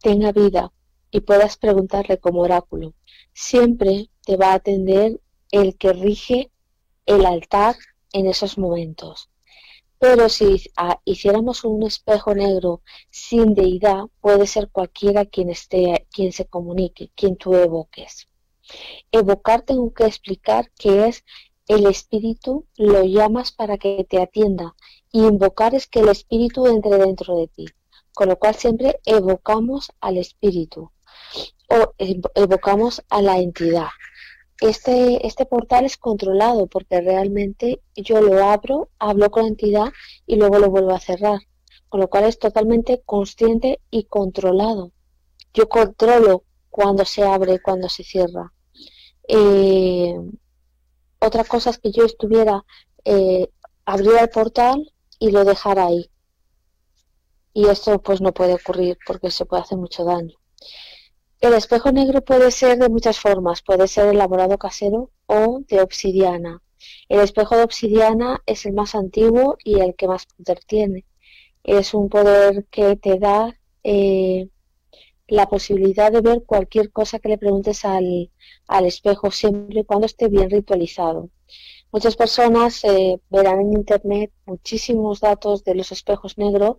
tenga 0.00 0.30
vida 0.30 0.72
y 1.10 1.20
puedas 1.20 1.56
preguntarle 1.56 2.18
como 2.18 2.42
oráculo, 2.42 2.94
siempre 3.32 4.10
te 4.24 4.36
va 4.36 4.52
a 4.52 4.54
atender 4.54 5.20
el 5.50 5.76
que 5.76 5.92
rige 5.92 6.50
el 7.06 7.26
altar 7.26 7.74
en 8.12 8.26
esos 8.26 8.58
momentos. 8.58 9.30
Pero 9.98 10.28
si 10.28 10.70
hiciéramos 11.04 11.64
un 11.64 11.82
espejo 11.82 12.34
negro 12.34 12.82
sin 13.10 13.54
deidad, 13.54 14.04
puede 14.20 14.46
ser 14.46 14.70
cualquiera 14.70 15.26
quien 15.26 15.50
esté, 15.50 16.06
quien 16.12 16.32
se 16.32 16.46
comunique, 16.46 17.10
quien 17.14 17.36
tú 17.36 17.54
evoques. 17.54 18.28
Evocar 19.10 19.62
tengo 19.62 19.92
que 19.92 20.04
explicar 20.04 20.70
que 20.78 21.08
es 21.08 21.24
el 21.66 21.86
espíritu, 21.86 22.66
lo 22.76 23.02
llamas 23.04 23.52
para 23.52 23.76
que 23.76 24.06
te 24.08 24.20
atienda. 24.20 24.74
Y 25.10 25.20
invocar 25.24 25.74
es 25.74 25.86
que 25.86 26.00
el 26.00 26.08
espíritu 26.08 26.66
entre 26.66 26.98
dentro 26.98 27.36
de 27.36 27.48
ti. 27.48 27.66
Con 28.14 28.28
lo 28.28 28.38
cual 28.38 28.54
siempre 28.54 29.00
evocamos 29.04 29.92
al 30.00 30.16
espíritu 30.16 30.90
o 31.68 31.94
evocamos 32.34 33.02
a 33.10 33.22
la 33.22 33.38
entidad. 33.38 33.88
Este, 34.60 35.26
este 35.26 35.46
portal 35.46 35.84
es 35.84 35.96
controlado 35.96 36.66
porque 36.66 37.00
realmente 37.00 37.80
yo 37.94 38.20
lo 38.20 38.44
abro, 38.44 38.90
hablo 38.98 39.30
con 39.30 39.42
la 39.44 39.48
entidad 39.48 39.92
y 40.26 40.36
luego 40.36 40.58
lo 40.58 40.70
vuelvo 40.70 40.92
a 40.92 41.00
cerrar. 41.00 41.40
Con 41.88 42.00
lo 42.00 42.08
cual 42.08 42.24
es 42.24 42.38
totalmente 42.38 43.02
consciente 43.06 43.80
y 43.90 44.04
controlado. 44.04 44.92
Yo 45.54 45.68
controlo 45.68 46.44
cuando 46.70 47.04
se 47.04 47.22
abre 47.22 47.54
y 47.54 47.58
cuando 47.60 47.88
se 47.88 48.04
cierra. 48.04 48.52
Eh, 49.26 50.14
otra 51.20 51.44
cosa 51.44 51.70
es 51.70 51.78
que 51.78 51.90
yo 51.90 52.04
estuviera, 52.04 52.64
eh, 53.04 53.48
el 53.86 54.28
portal 54.28 54.92
y 55.18 55.30
lo 55.30 55.44
dejara 55.44 55.86
ahí. 55.86 56.10
Y 57.54 57.66
esto 57.68 58.00
pues 58.00 58.20
no 58.20 58.32
puede 58.32 58.54
ocurrir 58.54 58.98
porque 59.06 59.30
se 59.30 59.46
puede 59.46 59.62
hacer 59.62 59.78
mucho 59.78 60.04
daño. 60.04 60.36
El 61.40 61.54
espejo 61.54 61.92
negro 61.92 62.20
puede 62.22 62.50
ser 62.50 62.78
de 62.78 62.88
muchas 62.88 63.20
formas, 63.20 63.62
puede 63.62 63.86
ser 63.88 64.08
elaborado 64.08 64.58
casero 64.58 65.10
o 65.26 65.60
de 65.68 65.80
obsidiana. 65.80 66.62
El 67.08 67.20
espejo 67.20 67.56
de 67.56 67.62
obsidiana 67.62 68.42
es 68.46 68.66
el 68.66 68.72
más 68.72 68.94
antiguo 68.94 69.56
y 69.62 69.80
el 69.80 69.94
que 69.94 70.08
más 70.08 70.26
poder 70.26 70.60
tiene. 70.66 71.06
Es 71.62 71.94
un 71.94 72.08
poder 72.08 72.66
que 72.70 72.96
te 72.96 73.18
da 73.18 73.56
eh, 73.84 74.48
la 75.28 75.46
posibilidad 75.48 76.10
de 76.10 76.22
ver 76.22 76.42
cualquier 76.44 76.90
cosa 76.90 77.20
que 77.20 77.28
le 77.28 77.38
preguntes 77.38 77.84
al, 77.84 78.30
al 78.66 78.86
espejo, 78.86 79.30
siempre 79.30 79.80
y 79.80 79.84
cuando 79.84 80.06
esté 80.06 80.28
bien 80.28 80.50
ritualizado. 80.50 81.30
Muchas 81.90 82.16
personas 82.16 82.84
eh, 82.84 83.18
verán 83.30 83.60
en 83.60 83.72
Internet 83.72 84.30
muchísimos 84.44 85.20
datos 85.20 85.64
de 85.64 85.74
los 85.74 85.90
espejos 85.90 86.36
negros, 86.36 86.76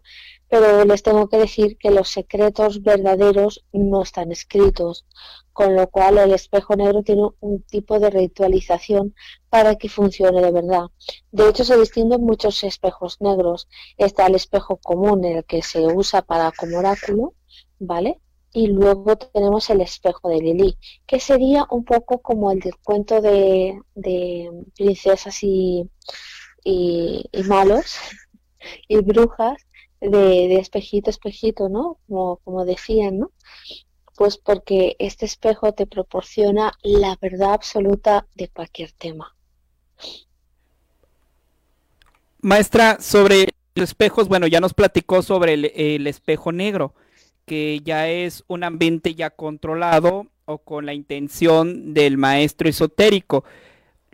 pero 0.47 0.85
les 0.85 1.01
tengo 1.01 1.27
que 1.27 1.37
decir 1.37 1.77
que 1.77 1.89
los 1.89 2.09
secretos 2.09 2.83
verdaderos 2.83 3.65
no 3.71 4.03
están 4.03 4.31
escritos, 4.31 5.07
con 5.51 5.75
lo 5.75 5.87
cual 5.87 6.19
el 6.19 6.33
espejo 6.33 6.75
negro 6.75 7.01
tiene 7.01 7.27
un 7.39 7.63
tipo 7.63 7.99
de 7.99 8.11
ritualización 8.11 9.15
para 9.49 9.75
que 9.75 9.89
funcione 9.89 10.41
de 10.41 10.51
verdad. 10.51 10.85
De 11.31 11.49
hecho, 11.49 11.63
se 11.63 11.77
distinguen 11.77 12.21
muchos 12.21 12.63
espejos 12.63 13.19
negros. 13.19 13.67
Está 13.97 14.27
el 14.27 14.35
espejo 14.35 14.77
común, 14.77 15.25
el 15.25 15.43
que 15.43 15.63
se 15.63 15.87
usa 15.87 16.21
para 16.21 16.51
como 16.51 16.77
oráculo, 16.77 17.33
¿vale? 17.79 18.21
Y 18.51 18.67
luego 18.67 19.15
tenemos 19.17 19.69
el 19.69 19.81
espejo 19.81 20.29
de 20.29 20.41
Lili, 20.41 20.77
que 21.05 21.19
sería 21.19 21.65
un 21.69 21.85
poco 21.85 22.19
como 22.21 22.51
el 22.51 22.59
del 22.59 22.77
cuento 22.77 23.21
de, 23.21 23.79
princesas 24.75 25.43
y, 25.43 25.87
y, 26.63 27.29
malos 27.45 27.95
y 28.87 28.97
brujas 28.97 29.57
de, 30.01 30.55
espejito, 30.55 31.09
espejito, 31.09 31.69
¿no? 31.69 31.99
Como, 32.07 32.37
como 32.37 32.65
decían, 32.65 33.19
¿no? 33.19 33.31
Pues 34.15 34.37
porque 34.37 34.95
este 34.99 35.25
espejo 35.25 35.73
te 35.73 35.85
proporciona 35.85 36.73
la 36.81 37.17
verdad 37.21 37.53
absoluta 37.53 38.27
de 38.35 38.49
cualquier 38.49 38.91
tema. 38.93 39.35
Maestra, 42.41 42.99
sobre 42.99 43.49
los 43.75 43.89
espejos, 43.89 44.27
bueno, 44.27 44.47
ya 44.47 44.59
nos 44.59 44.73
platicó 44.73 45.21
sobre 45.21 45.53
el 45.53 46.07
espejo 46.07 46.51
negro 46.51 46.95
que 47.49 47.81
ya 47.83 48.07
es 48.07 48.43
un 48.47 48.63
ambiente 48.63 49.15
ya 49.15 49.31
controlado 49.31 50.27
o 50.45 50.59
con 50.59 50.85
la 50.85 50.93
intención 50.93 51.95
del 51.95 52.15
maestro 52.15 52.69
esotérico. 52.69 53.43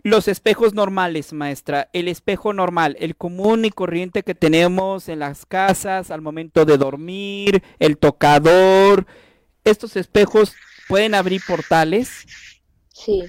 Los 0.02 0.26
espejos 0.26 0.72
normales, 0.72 1.34
maestra, 1.34 1.90
el 1.92 2.08
espejo 2.08 2.54
normal, 2.54 2.96
el 2.98 3.14
común 3.14 3.66
y 3.66 3.70
corriente 3.70 4.22
que 4.22 4.34
tenemos 4.34 5.10
en 5.10 5.18
las 5.18 5.44
casas 5.44 6.10
al 6.10 6.22
momento 6.22 6.64
de 6.64 6.78
dormir, 6.78 7.62
el 7.78 7.98
tocador, 7.98 9.06
¿estos 9.64 9.96
espejos 9.96 10.54
pueden 10.88 11.14
abrir 11.14 11.42
portales? 11.46 12.24
Sí, 12.94 13.22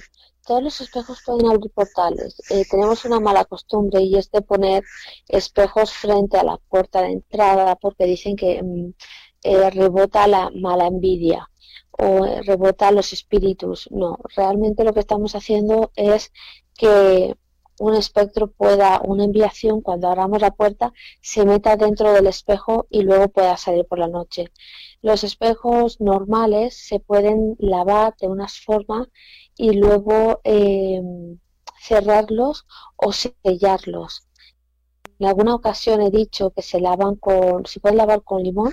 todos 0.46 0.62
los 0.62 0.80
espejos 0.80 1.20
pueden 1.26 1.50
abrir 1.50 1.70
portales. 1.74 2.40
Eh, 2.48 2.64
tenemos 2.70 3.04
una 3.04 3.20
mala 3.20 3.44
costumbre 3.44 4.00
y 4.00 4.16
es 4.16 4.30
de 4.30 4.40
poner 4.40 4.82
espejos 5.28 5.92
frente 5.92 6.38
a 6.38 6.44
la 6.44 6.56
puerta 6.56 7.02
de 7.02 7.12
entrada 7.12 7.76
porque 7.76 8.06
dicen 8.06 8.36
que 8.36 8.62
mm, 8.62 8.94
eh, 9.42 9.70
rebota 9.70 10.26
la 10.26 10.50
mala 10.54 10.86
envidia 10.86 11.48
o 11.90 12.24
rebota 12.42 12.92
los 12.92 13.12
espíritus. 13.12 13.88
No, 13.90 14.18
realmente 14.36 14.84
lo 14.84 14.94
que 14.94 15.00
estamos 15.00 15.34
haciendo 15.34 15.92
es 15.96 16.32
que 16.76 17.34
un 17.80 17.94
espectro 17.94 18.48
pueda, 18.50 19.00
una 19.04 19.24
enviación, 19.24 19.80
cuando 19.82 20.08
abramos 20.08 20.40
la 20.40 20.50
puerta, 20.50 20.92
se 21.20 21.44
meta 21.44 21.76
dentro 21.76 22.12
del 22.12 22.26
espejo 22.26 22.86
y 22.90 23.02
luego 23.02 23.28
pueda 23.28 23.56
salir 23.56 23.84
por 23.86 23.98
la 23.98 24.08
noche. 24.08 24.50
Los 25.00 25.22
espejos 25.24 26.00
normales 26.00 26.76
se 26.76 26.98
pueden 27.00 27.56
lavar 27.58 28.16
de 28.20 28.26
una 28.28 28.48
forma 28.48 29.08
y 29.56 29.72
luego 29.72 30.40
eh, 30.44 31.00
cerrarlos 31.80 32.66
o 32.96 33.12
sellarlos. 33.12 34.28
En 35.20 35.26
alguna 35.26 35.54
ocasión 35.54 36.00
he 36.00 36.10
dicho 36.10 36.50
que 36.50 36.62
se 36.62 36.80
lavan 36.80 37.16
con, 37.16 37.66
se 37.66 37.80
pueden 37.80 37.98
lavar 37.98 38.22
con 38.22 38.42
limón 38.42 38.72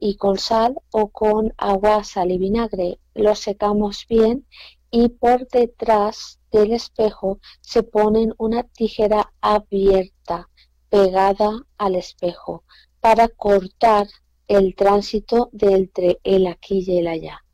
y 0.00 0.16
con 0.16 0.38
sal 0.38 0.74
o 0.90 1.08
con 1.08 1.54
agua, 1.58 2.02
sal 2.02 2.32
y 2.32 2.38
vinagre. 2.38 2.98
Lo 3.14 3.34
secamos 3.34 4.06
bien 4.08 4.46
y 4.90 5.10
por 5.10 5.46
detrás 5.48 6.40
del 6.50 6.72
espejo 6.72 7.38
se 7.60 7.82
ponen 7.82 8.34
una 8.38 8.64
tijera 8.64 9.32
abierta 9.40 10.48
pegada 10.88 11.50
al 11.78 11.94
espejo 11.94 12.64
para 12.98 13.28
cortar 13.28 14.08
el 14.48 14.74
tránsito 14.74 15.48
de 15.52 15.74
entre 15.74 16.18
el 16.24 16.46
aquí 16.48 16.82
y 16.84 16.98
el 16.98 17.06
allá. 17.06 17.44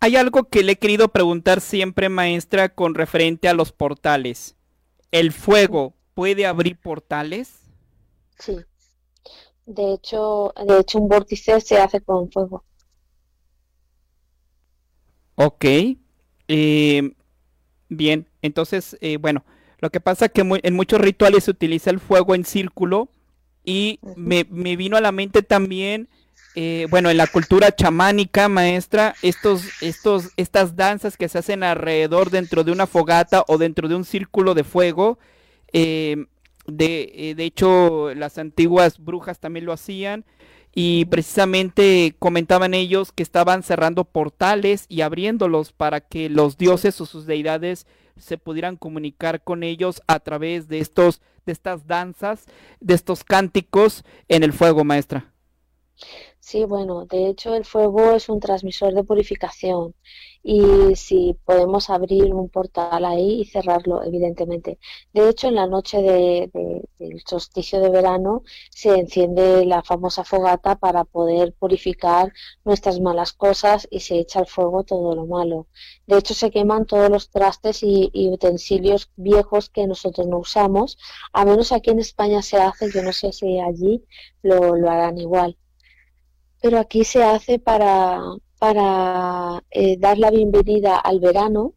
Hay 0.00 0.16
algo 0.16 0.48
que 0.48 0.64
le 0.64 0.72
he 0.72 0.76
querido 0.76 1.08
preguntar 1.08 1.60
siempre, 1.60 2.08
maestra, 2.08 2.70
con 2.70 2.94
referente 2.94 3.48
a 3.48 3.54
los 3.54 3.70
portales. 3.72 4.56
¿El 5.12 5.32
fuego 5.32 5.94
puede 6.14 6.46
abrir 6.46 6.76
portales? 6.80 7.60
Sí. 8.38 8.56
De 9.72 9.94
hecho, 9.94 10.52
de 10.66 10.80
hecho 10.80 10.98
un 10.98 11.08
vórtice 11.08 11.60
se 11.60 11.78
hace 11.78 12.00
con 12.00 12.30
fuego. 12.30 12.62
Ok. 15.34 15.64
Eh, 16.48 17.14
bien, 17.88 18.28
entonces, 18.42 18.98
eh, 19.00 19.16
bueno, 19.16 19.44
lo 19.78 19.90
que 19.90 20.00
pasa 20.00 20.26
es 20.26 20.32
que 20.32 20.42
en 20.42 20.74
muchos 20.74 21.00
rituales 21.00 21.44
se 21.44 21.52
utiliza 21.52 21.90
el 21.90 22.00
fuego 22.00 22.34
en 22.34 22.44
círculo 22.44 23.08
y 23.64 23.98
me, 24.16 24.44
vino 24.44 24.96
a 24.96 25.00
la 25.00 25.12
mente 25.12 25.42
también, 25.42 26.08
eh, 26.54 26.86
bueno, 26.90 27.08
en 27.08 27.16
la 27.16 27.26
cultura 27.26 27.74
chamánica, 27.74 28.48
maestra, 28.48 29.14
estos, 29.22 29.62
estos, 29.80 30.30
estas 30.36 30.76
danzas 30.76 31.16
que 31.16 31.28
se 31.28 31.38
hacen 31.38 31.62
alrededor 31.62 32.30
dentro 32.30 32.62
de 32.62 32.72
una 32.72 32.86
fogata 32.86 33.44
o 33.48 33.56
dentro 33.56 33.88
de 33.88 33.94
un 33.94 34.04
círculo 34.04 34.54
de 34.54 34.64
fuego. 34.64 35.18
Eh, 35.72 36.26
de 36.66 37.34
hecho, 37.38 38.14
las 38.14 38.38
antiguas 38.38 38.98
brujas 38.98 39.38
también 39.38 39.66
lo 39.66 39.72
hacían 39.72 40.24
y 40.74 41.04
precisamente 41.06 42.14
comentaban 42.18 42.74
ellos 42.74 43.12
que 43.12 43.22
estaban 43.22 43.62
cerrando 43.62 44.04
portales 44.04 44.86
y 44.88 45.02
abriéndolos 45.02 45.72
para 45.72 46.00
que 46.00 46.30
los 46.30 46.56
dioses 46.56 47.00
o 47.00 47.06
sus 47.06 47.26
deidades 47.26 47.86
se 48.16 48.38
pudieran 48.38 48.76
comunicar 48.76 49.42
con 49.42 49.62
ellos 49.62 50.02
a 50.06 50.20
través 50.20 50.68
de 50.68 50.78
estos 50.78 51.20
de 51.44 51.52
estas 51.52 51.88
danzas, 51.88 52.46
de 52.80 52.94
estos 52.94 53.24
cánticos 53.24 54.04
en 54.28 54.44
el 54.44 54.52
fuego, 54.52 54.84
maestra. 54.84 55.32
Sí, 56.38 56.64
bueno, 56.64 57.04
de 57.06 57.28
hecho 57.28 57.54
el 57.54 57.64
fuego 57.64 58.14
es 58.14 58.28
un 58.28 58.40
transmisor 58.40 58.94
de 58.94 59.04
purificación 59.04 59.94
y 60.42 60.96
si 60.96 61.36
podemos 61.44 61.88
abrir 61.88 62.34
un 62.34 62.48
portal 62.48 63.04
ahí 63.04 63.42
y 63.42 63.44
cerrarlo, 63.44 64.02
evidentemente. 64.02 64.78
De 65.12 65.28
hecho, 65.28 65.48
en 65.48 65.54
la 65.54 65.66
noche 65.66 66.02
de, 66.02 66.50
del 66.98 67.22
solsticio 67.26 67.80
de 67.80 67.90
verano 67.90 68.42
se 68.70 68.90
enciende 68.98 69.64
la 69.64 69.82
famosa 69.82 70.24
fogata 70.24 70.76
para 70.76 71.04
poder 71.04 71.52
purificar 71.54 72.32
nuestras 72.64 73.00
malas 73.00 73.32
cosas 73.32 73.86
y 73.90 74.00
se 74.00 74.18
echa 74.18 74.40
al 74.40 74.46
fuego 74.46 74.82
todo 74.84 75.14
lo 75.14 75.26
malo. 75.26 75.68
De 76.06 76.18
hecho, 76.18 76.34
se 76.34 76.50
queman 76.50 76.86
todos 76.86 77.08
los 77.08 77.30
trastes 77.30 77.82
y, 77.82 78.10
utensilios 78.32 79.10
viejos 79.16 79.68
que 79.68 79.86
nosotros 79.86 80.26
no 80.26 80.38
usamos, 80.38 80.98
a 81.32 81.44
menos 81.44 81.70
aquí 81.72 81.90
en 81.90 82.00
España 82.00 82.42
se 82.42 82.56
hace, 82.56 82.90
yo 82.90 83.02
no 83.02 83.12
sé 83.12 83.32
si 83.32 83.58
allí 83.60 84.04
lo, 84.42 84.76
lo 84.76 84.90
harán 84.90 85.18
igual 85.18 85.56
pero 86.62 86.78
aquí 86.78 87.04
se 87.04 87.24
hace 87.24 87.58
para, 87.58 88.22
para 88.62 89.64
eh, 89.72 89.96
dar 89.98 90.18
la 90.18 90.30
bienvenida 90.30 90.96
al 90.96 91.18
verano 91.18 91.74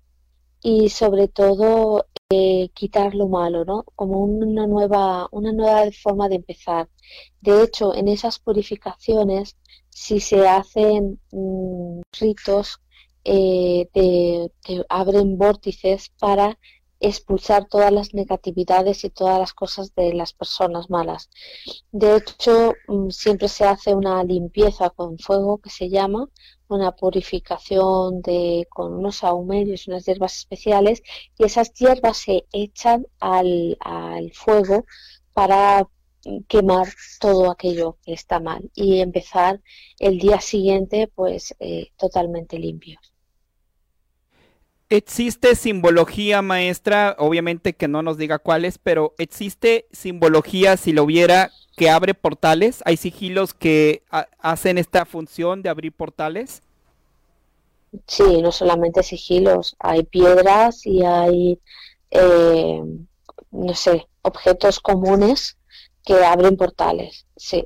y 0.61 0.89
sobre 0.89 1.27
todo 1.27 2.05
eh, 2.29 2.69
quitar 2.75 3.15
lo 3.15 3.27
malo, 3.27 3.65
¿no? 3.65 3.85
Como 3.95 4.19
una 4.19 4.67
nueva, 4.67 5.27
una 5.31 5.51
nueva 5.51 5.89
forma 6.03 6.29
de 6.29 6.35
empezar. 6.35 6.87
De 7.41 7.63
hecho, 7.63 7.95
en 7.95 8.07
esas 8.07 8.37
purificaciones, 8.37 9.57
si 9.89 10.19
se 10.19 10.47
hacen 10.47 11.19
mm, 11.31 12.01
ritos 12.19 12.79
eh, 13.23 13.87
que 13.91 14.51
abren 14.87 15.39
vórtices 15.39 16.11
para 16.19 16.59
expulsar 17.07 17.67
todas 17.67 17.91
las 17.91 18.13
negatividades 18.13 19.03
y 19.03 19.09
todas 19.09 19.39
las 19.39 19.53
cosas 19.53 19.93
de 19.95 20.13
las 20.13 20.33
personas 20.33 20.89
malas. 20.89 21.29
De 21.91 22.17
hecho, 22.17 22.73
mm, 22.87 23.09
siempre 23.09 23.47
se 23.47 23.65
hace 23.65 23.93
una 23.93 24.23
limpieza 24.23 24.89
con 24.89 25.17
fuego 25.19 25.59
que 25.59 25.69
se 25.69 25.89
llama, 25.89 26.29
una 26.67 26.91
purificación 26.93 28.21
de, 28.21 28.67
con 28.69 28.93
unos 28.93 29.23
ahumerios, 29.23 29.87
unas 29.87 30.05
hierbas 30.05 30.37
especiales, 30.37 31.03
y 31.37 31.45
esas 31.45 31.73
hierbas 31.73 32.17
se 32.17 32.45
echan 32.51 33.05
al, 33.19 33.77
al 33.81 34.31
fuego 34.33 34.85
para 35.33 35.87
quemar 36.47 36.87
todo 37.19 37.51
aquello 37.51 37.97
que 38.03 38.13
está 38.13 38.39
mal 38.39 38.71
y 38.73 38.99
empezar 38.99 39.61
el 39.99 40.17
día 40.17 40.41
siguiente 40.41 41.07
pues 41.07 41.55
eh, 41.59 41.91
totalmente 41.97 42.57
limpios. 42.57 43.14
¿Existe 44.89 45.55
simbología 45.55 46.41
maestra? 46.41 47.15
Obviamente 47.17 47.73
que 47.73 47.87
no 47.87 48.03
nos 48.03 48.17
diga 48.17 48.37
cuáles, 48.39 48.77
pero 48.77 49.15
¿existe 49.17 49.87
simbología 49.91 50.77
si 50.77 50.93
lo 50.93 51.03
hubiera 51.03 51.51
que 51.75 51.89
abre 51.89 52.13
portales? 52.13 52.81
¿Hay 52.85 52.97
sigilos 52.97 53.53
que 53.53 54.03
hacen 54.39 54.77
esta 54.77 55.05
función 55.05 55.63
de 55.63 55.69
abrir 55.69 55.91
portales? 55.91 56.61
Sí, 58.07 58.41
no 58.41 58.51
solamente 58.51 59.03
sigilos, 59.03 59.75
hay 59.79 60.03
piedras 60.03 60.85
y 60.85 61.03
hay, 61.03 61.59
eh, 62.11 62.81
no 63.51 63.73
sé, 63.73 64.07
objetos 64.21 64.79
comunes 64.79 65.57
que 66.03 66.23
abren 66.25 66.57
portales, 66.57 67.25
sí. 67.37 67.65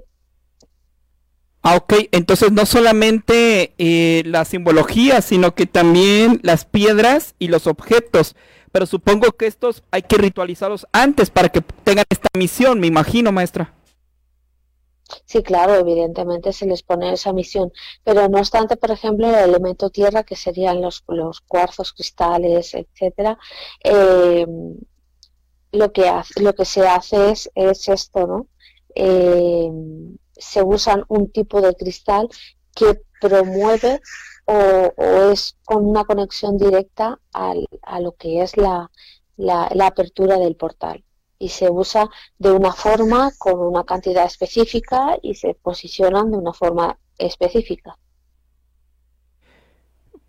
Ah, 1.61 1.75
ok, 1.75 1.93
entonces 2.11 2.51
no 2.51 2.65
solamente 2.65 3.73
eh, 3.77 4.23
la 4.25 4.45
simbología, 4.45 5.21
sino 5.21 5.55
que 5.55 5.65
también 5.65 6.39
las 6.41 6.65
piedras 6.65 7.35
y 7.37 7.49
los 7.49 7.67
objetos. 7.67 8.35
Pero 8.71 8.85
supongo 8.85 9.31
que 9.33 9.47
estos 9.47 9.83
hay 9.91 10.03
que 10.03 10.17
ritualizarlos 10.17 10.87
antes 10.93 11.29
para 11.29 11.49
que 11.49 11.61
tengan 11.83 12.05
esta 12.09 12.29
misión, 12.37 12.79
me 12.79 12.87
imagino, 12.87 13.31
maestra. 13.31 13.73
Sí, 15.25 15.41
claro, 15.41 15.75
evidentemente 15.75 16.53
se 16.53 16.67
les 16.67 16.83
pone 16.83 17.11
esa 17.11 17.33
misión, 17.33 17.71
pero 18.03 18.29
no 18.29 18.37
obstante, 18.37 18.77
por 18.77 18.91
ejemplo, 18.91 19.27
el 19.27 19.49
elemento 19.49 19.89
tierra, 19.89 20.23
que 20.23 20.35
serían 20.35 20.81
los, 20.81 21.03
los 21.07 21.41
cuarzos, 21.41 21.93
cristales, 21.93 22.75
etcétera, 22.75 23.37
eh, 23.83 24.45
lo 25.71 25.91
que 25.91 26.07
hace, 26.07 26.41
lo 26.41 26.53
que 26.53 26.65
se 26.65 26.87
hace 26.87 27.31
es, 27.31 27.49
es 27.55 27.87
esto, 27.89 28.27
¿no? 28.27 28.47
Eh, 28.93 29.69
se 30.39 30.63
usan 30.63 31.03
un 31.07 31.31
tipo 31.31 31.61
de 31.61 31.75
cristal 31.75 32.29
que 32.75 33.01
promueve 33.21 34.01
o, 34.45 35.31
es 35.31 35.57
con 35.63 35.85
una 35.85 36.05
conexión 36.05 36.57
directa 36.57 37.19
al, 37.33 37.67
a 37.83 37.99
lo 37.99 38.13
que 38.13 38.41
es 38.41 38.57
la, 38.57 38.89
la, 39.37 39.69
la, 39.73 39.87
apertura 39.87 40.39
del 40.39 40.55
portal 40.55 41.03
y 41.37 41.49
se 41.49 41.69
usa 41.69 42.09
de 42.39 42.51
una 42.51 42.73
forma 42.73 43.31
con 43.37 43.59
una 43.59 43.83
cantidad 43.83 44.25
específica 44.25 45.17
y 45.21 45.35
se 45.35 45.53
posicionan 45.53 46.31
de 46.31 46.37
una 46.37 46.53
forma 46.53 46.97
específica. 47.17 47.95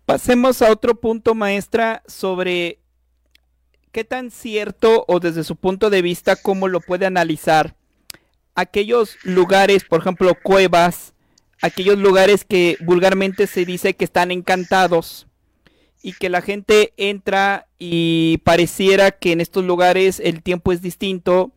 Pasemos 0.05 0.61
a 0.61 0.71
otro 0.71 0.99
punto, 0.99 1.33
maestra, 1.33 2.03
sobre 2.05 2.79
qué 3.91 4.03
tan 4.03 4.29
cierto 4.29 5.03
o 5.07 5.19
desde 5.19 5.43
su 5.43 5.55
punto 5.55 5.89
de 5.89 6.01
vista, 6.01 6.35
cómo 6.35 6.67
lo 6.67 6.79
puede 6.79 7.05
analizar 7.05 7.75
aquellos 8.55 9.17
lugares, 9.23 9.83
por 9.83 10.01
ejemplo, 10.01 10.35
cuevas, 10.41 11.13
aquellos 11.61 11.97
lugares 11.97 12.43
que 12.43 12.77
vulgarmente 12.81 13.47
se 13.47 13.65
dice 13.65 13.95
que 13.95 14.05
están 14.05 14.31
encantados 14.31 15.27
y 16.01 16.13
que 16.13 16.29
la 16.29 16.41
gente 16.41 16.93
entra 16.97 17.67
y 17.77 18.39
pareciera 18.43 19.11
que 19.11 19.31
en 19.31 19.41
estos 19.41 19.63
lugares 19.63 20.19
el 20.19 20.41
tiempo 20.41 20.71
es 20.71 20.81
distinto 20.81 21.51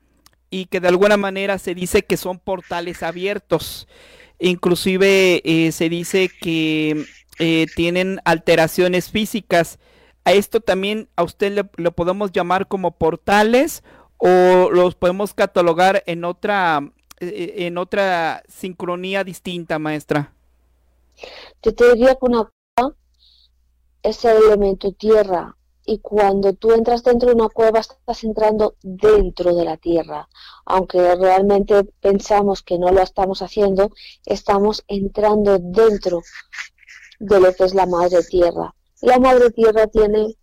y 0.50 0.66
que 0.66 0.80
de 0.80 0.88
alguna 0.88 1.16
manera 1.16 1.58
se 1.58 1.74
dice 1.74 2.04
que 2.04 2.16
son 2.16 2.38
portales 2.38 3.02
abiertos. 3.02 3.88
Inclusive 4.38 5.40
eh, 5.44 5.72
se 5.72 5.88
dice 5.88 6.28
que 6.28 7.04
eh, 7.38 7.66
tienen 7.74 8.20
alteraciones 8.24 9.10
físicas. 9.10 9.78
A 10.24 10.32
esto 10.32 10.60
también 10.60 11.08
a 11.16 11.22
usted 11.22 11.52
le, 11.52 11.64
lo 11.76 11.92
podemos 11.92 12.32
llamar 12.32 12.68
como 12.68 12.96
portales 12.96 13.82
o 14.24 14.70
los 14.70 14.94
podemos 14.94 15.34
catalogar 15.34 16.02
en 16.06 16.24
otra 16.24 16.80
eh, 17.20 17.66
en 17.66 17.76
otra 17.76 18.42
sincronía 18.48 19.22
distinta, 19.22 19.78
maestra? 19.78 20.32
Yo 21.62 21.74
te 21.74 21.92
diría 21.92 22.14
que 22.14 22.24
una 22.24 22.50
cueva 22.74 22.94
es 24.02 24.24
el 24.24 24.38
elemento 24.44 24.92
tierra 24.92 25.54
y 25.84 25.98
cuando 25.98 26.54
tú 26.54 26.72
entras 26.72 27.04
dentro 27.04 27.28
de 27.28 27.34
una 27.34 27.50
cueva 27.50 27.80
estás 27.80 28.24
entrando 28.24 28.76
dentro 28.82 29.54
de 29.54 29.64
la 29.66 29.76
tierra. 29.76 30.26
Aunque 30.64 31.14
realmente 31.16 31.84
pensamos 32.00 32.62
que 32.62 32.78
no 32.78 32.90
lo 32.90 33.02
estamos 33.02 33.42
haciendo, 33.42 33.90
estamos 34.24 34.84
entrando 34.88 35.58
dentro 35.58 36.22
de 37.18 37.40
lo 37.40 37.54
que 37.54 37.64
es 37.64 37.74
la 37.74 37.84
madre 37.84 38.22
tierra. 38.24 38.74
La 39.02 39.18
madre 39.18 39.50
tierra 39.50 39.86
tiene 39.86 40.34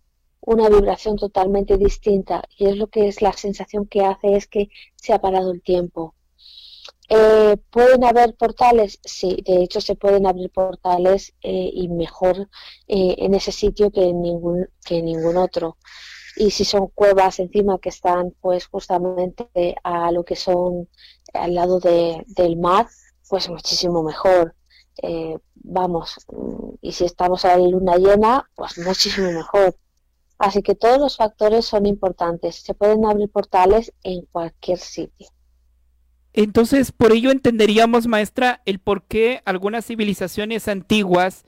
una 0.42 0.68
vibración 0.68 1.16
totalmente 1.16 1.78
distinta 1.78 2.42
y 2.58 2.66
es 2.66 2.76
lo 2.76 2.88
que 2.88 3.08
es 3.08 3.22
la 3.22 3.32
sensación 3.32 3.86
que 3.86 4.04
hace 4.04 4.36
es 4.36 4.46
que 4.48 4.68
se 4.96 5.12
ha 5.12 5.20
parado 5.20 5.52
el 5.52 5.62
tiempo. 5.62 6.14
Eh, 7.08 7.56
¿Pueden 7.70 8.04
haber 8.04 8.34
portales? 8.36 8.98
Sí, 9.04 9.42
de 9.46 9.62
hecho 9.62 9.80
se 9.80 9.94
pueden 9.94 10.26
abrir 10.26 10.50
portales 10.50 11.34
eh, 11.42 11.70
y 11.72 11.88
mejor 11.88 12.48
eh, 12.88 13.16
en 13.18 13.34
ese 13.34 13.52
sitio 13.52 13.90
que 13.90 14.08
en, 14.08 14.22
ningún, 14.22 14.68
que 14.84 15.02
ningún 15.02 15.36
otro. 15.36 15.76
Y 16.36 16.50
si 16.50 16.64
son 16.64 16.88
cuevas 16.88 17.38
encima 17.38 17.78
que 17.78 17.90
están 17.90 18.34
pues 18.40 18.66
justamente 18.66 19.76
a 19.84 20.10
lo 20.10 20.24
que 20.24 20.36
son 20.36 20.88
al 21.34 21.54
lado 21.54 21.78
de, 21.80 22.24
del 22.28 22.56
mar, 22.56 22.88
pues 23.28 23.48
muchísimo 23.48 24.02
mejor. 24.02 24.54
vamos, 25.54 26.16
y 26.80 26.92
si 26.92 27.04
estamos 27.04 27.44
a 27.44 27.56
la 27.56 27.68
luna 27.68 27.96
llena, 27.96 28.50
pues 28.54 28.78
muchísimo 28.78 29.30
mejor. 29.32 29.76
Así 30.42 30.60
que 30.60 30.74
todos 30.74 30.98
los 30.98 31.18
factores 31.18 31.66
son 31.66 31.86
importantes. 31.86 32.56
Se 32.56 32.74
pueden 32.74 33.06
abrir 33.06 33.30
portales 33.30 33.92
en 34.02 34.22
cualquier 34.22 34.78
sitio. 34.78 35.28
Entonces, 36.32 36.90
por 36.90 37.12
ello 37.12 37.30
entenderíamos, 37.30 38.08
maestra, 38.08 38.60
el 38.66 38.80
por 38.80 39.04
qué 39.04 39.40
algunas 39.44 39.86
civilizaciones 39.86 40.66
antiguas 40.66 41.44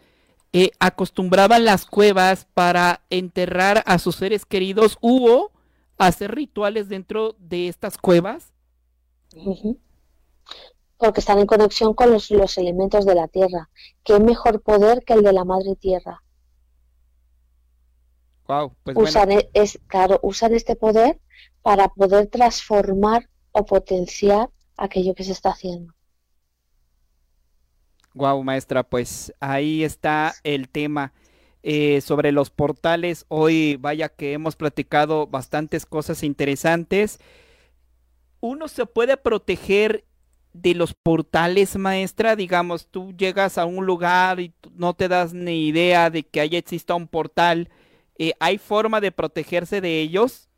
eh, 0.53 0.71
acostumbraban 0.79 1.65
las 1.65 1.87
cuevas 1.87 2.47
para 2.55 3.03
enterrar 3.11 3.83
a 3.85 3.99
sus 3.99 4.15
seres 4.15 4.47
queridos. 4.47 4.97
¿Hubo 5.01 5.51
hacer 5.99 6.33
rituales 6.33 6.89
dentro 6.89 7.35
de 7.41 7.67
estas 7.67 7.99
cuevas? 7.99 8.53
Porque 10.99 11.19
están 11.19 11.41
en 11.41 11.47
conexión 11.47 11.95
con 11.95 12.13
los, 12.13 12.31
los 12.31 12.57
elementos 12.59 13.05
de 13.07 13.17
la 13.17 13.27
tierra. 13.27 13.71
¿Qué 14.05 14.21
mejor 14.21 14.63
poder 14.63 15.03
que 15.05 15.15
el 15.15 15.25
de 15.25 15.33
la 15.33 15.45
madre 15.45 15.75
tierra? 15.75 16.24
Pues 18.47 18.97
usan, 18.97 19.33
e, 19.33 19.51
es, 19.55 19.79
claro, 19.87 20.21
usan 20.23 20.55
este 20.55 20.77
poder 20.77 21.19
para 21.63 21.89
poder 21.89 22.27
transformar 22.27 23.29
o 23.53 23.65
potenciar 23.65 24.51
aquello 24.77 25.15
que 25.15 25.25
se 25.25 25.33
está 25.33 25.51
haciendo. 25.51 25.95
Wow, 28.15 28.43
maestra, 28.45 28.83
pues 28.83 29.33
ahí 29.41 29.83
está 29.83 30.35
el 30.45 30.69
tema 30.69 31.13
eh, 31.63 32.01
sobre 32.01 32.31
los 32.33 32.51
portales. 32.51 33.25
Hoy 33.29 33.77
vaya 33.77 34.09
que 34.09 34.35
hemos 34.35 34.57
platicado 34.57 35.27
bastantes 35.27 35.87
cosas 35.87 36.23
interesantes. 36.23 37.19
Uno 38.41 38.69
se 38.69 38.87
puede 38.87 39.17
proteger 39.17 40.05
de 40.53 40.75
los 40.75 40.95
portales, 40.95 41.77
maestra. 41.77 42.37
Digamos, 42.37 42.87
tú 42.87 43.15
llegas 43.17 43.59
a 43.59 43.65
un 43.65 43.87
lugar 43.87 44.39
y 44.39 44.53
no 44.75 44.95
te 44.95 45.09
das 45.09 45.33
ni 45.33 45.67
idea 45.67 46.11
de 46.11 46.25
que 46.25 46.41
haya 46.41 46.59
exista 46.59 46.95
un 46.95 47.09
portal 47.09 47.71
eh, 48.19 48.33
¿hay 48.41 48.59
forma 48.59 49.01
de 49.01 49.13
protegerse 49.13 49.81
de 49.81 50.01
ellos? 50.01 50.49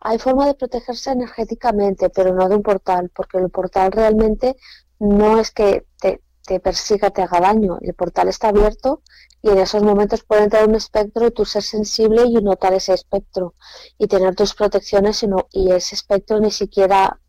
Hay 0.00 0.18
forma 0.18 0.46
de 0.46 0.54
protegerse 0.54 1.10
energéticamente, 1.10 2.10
pero 2.10 2.34
no 2.34 2.48
de 2.48 2.56
un 2.56 2.62
portal, 2.62 3.10
porque 3.14 3.38
el 3.38 3.50
portal 3.50 3.92
realmente 3.92 4.56
no 4.98 5.38
es 5.38 5.50
que 5.50 5.86
te, 6.00 6.60
persiga, 6.60 7.10
te 7.10 7.22
haga 7.22 7.40
daño. 7.40 7.78
El 7.80 7.94
portal 7.94 8.28
está 8.28 8.48
abierto 8.48 9.02
y 9.42 9.50
en 9.50 9.58
esos 9.58 9.82
momentos 9.82 10.24
puede 10.24 10.44
entrar 10.44 10.68
un 10.68 10.74
espectro 10.74 11.26
y 11.26 11.30
tú 11.30 11.44
ser 11.44 11.62
sensible 11.62 12.24
y 12.26 12.34
notar 12.42 12.74
ese 12.74 12.94
espectro 12.94 13.54
y 13.96 14.08
tener 14.08 14.34
tus 14.34 14.54
protecciones 14.54 15.22
y, 15.22 15.28
y 15.52 15.70
ese 15.70 15.94
espectro 15.94 16.40
ni 16.40 16.50
siquiera 16.50 17.20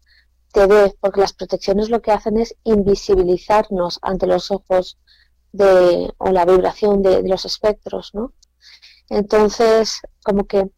te 0.51 0.65
ve, 0.67 0.95
porque 0.99 1.21
las 1.21 1.33
protecciones 1.33 1.89
lo 1.89 2.01
que 2.01 2.11
hacen 2.11 2.37
es 2.37 2.55
invisibilizarnos 2.63 3.99
ante 4.01 4.27
los 4.27 4.51
ojos 4.51 4.97
de, 5.51 6.11
o 6.17 6.31
la 6.31 6.45
vibración 6.45 7.01
de, 7.01 7.21
de 7.21 7.29
los 7.29 7.45
espectros, 7.45 8.11
¿no? 8.13 8.33
Entonces, 9.13 10.01
como 10.23 10.45
que, 10.47 10.71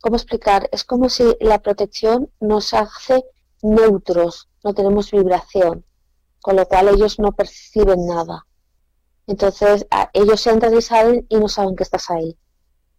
¿cómo 0.00 0.14
explicar? 0.14 0.68
Es 0.70 0.84
como 0.84 1.08
si 1.08 1.24
la 1.40 1.60
protección 1.60 2.30
nos 2.38 2.74
hace 2.74 3.24
neutros, 3.60 4.48
no 4.62 4.72
tenemos 4.72 5.10
vibración, 5.10 5.84
con 6.40 6.54
lo 6.54 6.66
cual 6.68 6.88
ellos 6.90 7.18
no 7.18 7.32
perciben 7.32 8.06
nada. 8.06 8.46
Entonces, 9.26 9.84
ellos 10.12 10.46
entran 10.46 10.76
y 10.76 10.80
salen 10.80 11.26
y 11.28 11.36
no 11.38 11.48
saben 11.48 11.74
que 11.74 11.82
estás 11.82 12.08
ahí. 12.10 12.38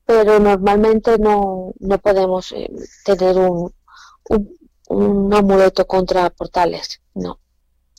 pero 0.06 0.38
normalmente 0.42 1.18
no, 1.18 1.72
no 1.80 1.98
podemos 2.00 2.52
eh, 2.52 2.70
tener 3.06 3.38
un, 3.38 3.74
un, 4.30 4.58
un, 4.90 5.34
amuleto 5.34 5.88
contra 5.88 6.30
portales, 6.30 7.02
no. 7.14 7.40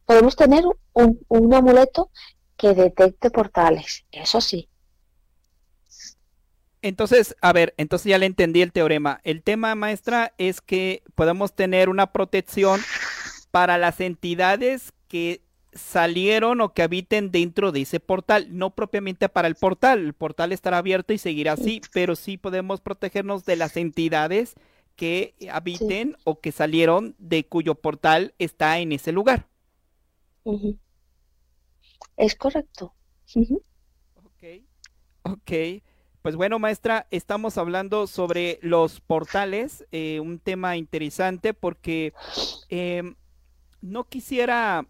Podemos 0.04 0.36
tener 0.36 0.64
un, 0.92 1.18
un 1.28 1.54
amuleto 1.54 2.10
que 2.58 2.74
detecte 2.74 3.30
portales, 3.30 4.04
eso 4.12 4.42
sí. 4.42 4.68
Entonces, 6.84 7.34
a 7.40 7.54
ver, 7.54 7.72
entonces 7.78 8.10
ya 8.10 8.18
le 8.18 8.26
entendí 8.26 8.60
el 8.60 8.70
teorema. 8.70 9.22
El 9.24 9.42
tema, 9.42 9.74
maestra, 9.74 10.34
es 10.36 10.60
que 10.60 11.02
podemos 11.14 11.54
tener 11.54 11.88
una 11.88 12.12
protección 12.12 12.78
para 13.50 13.78
las 13.78 14.00
entidades 14.00 14.92
que 15.08 15.40
salieron 15.72 16.60
o 16.60 16.74
que 16.74 16.82
habiten 16.82 17.30
dentro 17.30 17.72
de 17.72 17.80
ese 17.80 18.00
portal, 18.00 18.48
no 18.50 18.74
propiamente 18.74 19.30
para 19.30 19.48
el 19.48 19.54
portal, 19.54 20.00
el 20.00 20.12
portal 20.12 20.52
estará 20.52 20.76
abierto 20.76 21.14
y 21.14 21.18
seguirá 21.18 21.52
así, 21.52 21.80
pero 21.94 22.16
sí 22.16 22.36
podemos 22.36 22.82
protegernos 22.82 23.46
de 23.46 23.56
las 23.56 23.78
entidades 23.78 24.52
que 24.94 25.34
habiten 25.50 26.18
o 26.24 26.38
que 26.40 26.52
salieron 26.52 27.14
de 27.18 27.46
cuyo 27.46 27.76
portal 27.76 28.34
está 28.38 28.78
en 28.78 28.92
ese 28.92 29.10
lugar. 29.10 29.48
Es 32.18 32.34
correcto. 32.34 32.92
Ok, 34.16 34.44
ok. 35.22 35.52
Pues 36.24 36.36
bueno, 36.36 36.58
maestra, 36.58 37.06
estamos 37.10 37.58
hablando 37.58 38.06
sobre 38.06 38.58
los 38.62 39.02
portales, 39.02 39.84
eh, 39.92 40.20
un 40.20 40.38
tema 40.38 40.78
interesante 40.78 41.52
porque 41.52 42.14
em, 42.70 43.14
no 43.82 44.04
quisiera 44.04 44.86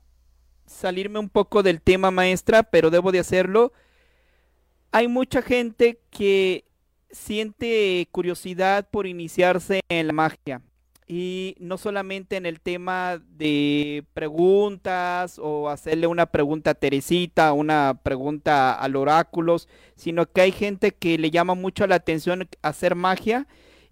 salirme 0.64 1.18
un 1.18 1.28
poco 1.28 1.64
del 1.64 1.80
tema, 1.82 2.12
maestra, 2.12 2.62
pero 2.62 2.89
debo 2.89 3.11
de 3.11 3.18
hacerlo. 3.18 3.72
Hay 4.93 5.09
mucha 5.09 5.43
gente 5.43 5.99
que 6.11 6.66
siente 7.11 8.07
curiosidad 8.12 8.89
por 8.89 9.09
iniciarse 9.09 9.80
en 9.89 10.07
la 10.07 10.12
magia. 10.12 10.62
Y 11.07 11.57
no 11.59 11.76
solamente 11.76 12.36
en 12.36 12.46
el 12.46 12.61
tema 12.61 13.20
de 13.36 14.05
preguntas 14.14 15.38
o 15.38 15.68
hacerle 15.68 16.07
una 16.07 16.26
pregunta 16.26 16.70
a 16.70 16.74
Teresita, 16.74 17.52
una 17.52 18.00
pregunta 18.02 18.72
al 18.72 18.96
oráculos, 18.96 19.68
sino 19.96 20.24
que 20.24 20.40
hay 20.40 20.52
gente 20.52 20.92
que 20.92 21.18
le 21.18 21.30
llama 21.30 21.55
mucho 21.55 21.86
la 21.86 21.96
atención 21.96 22.48
hacer 22.62 22.94
magia 22.94 23.46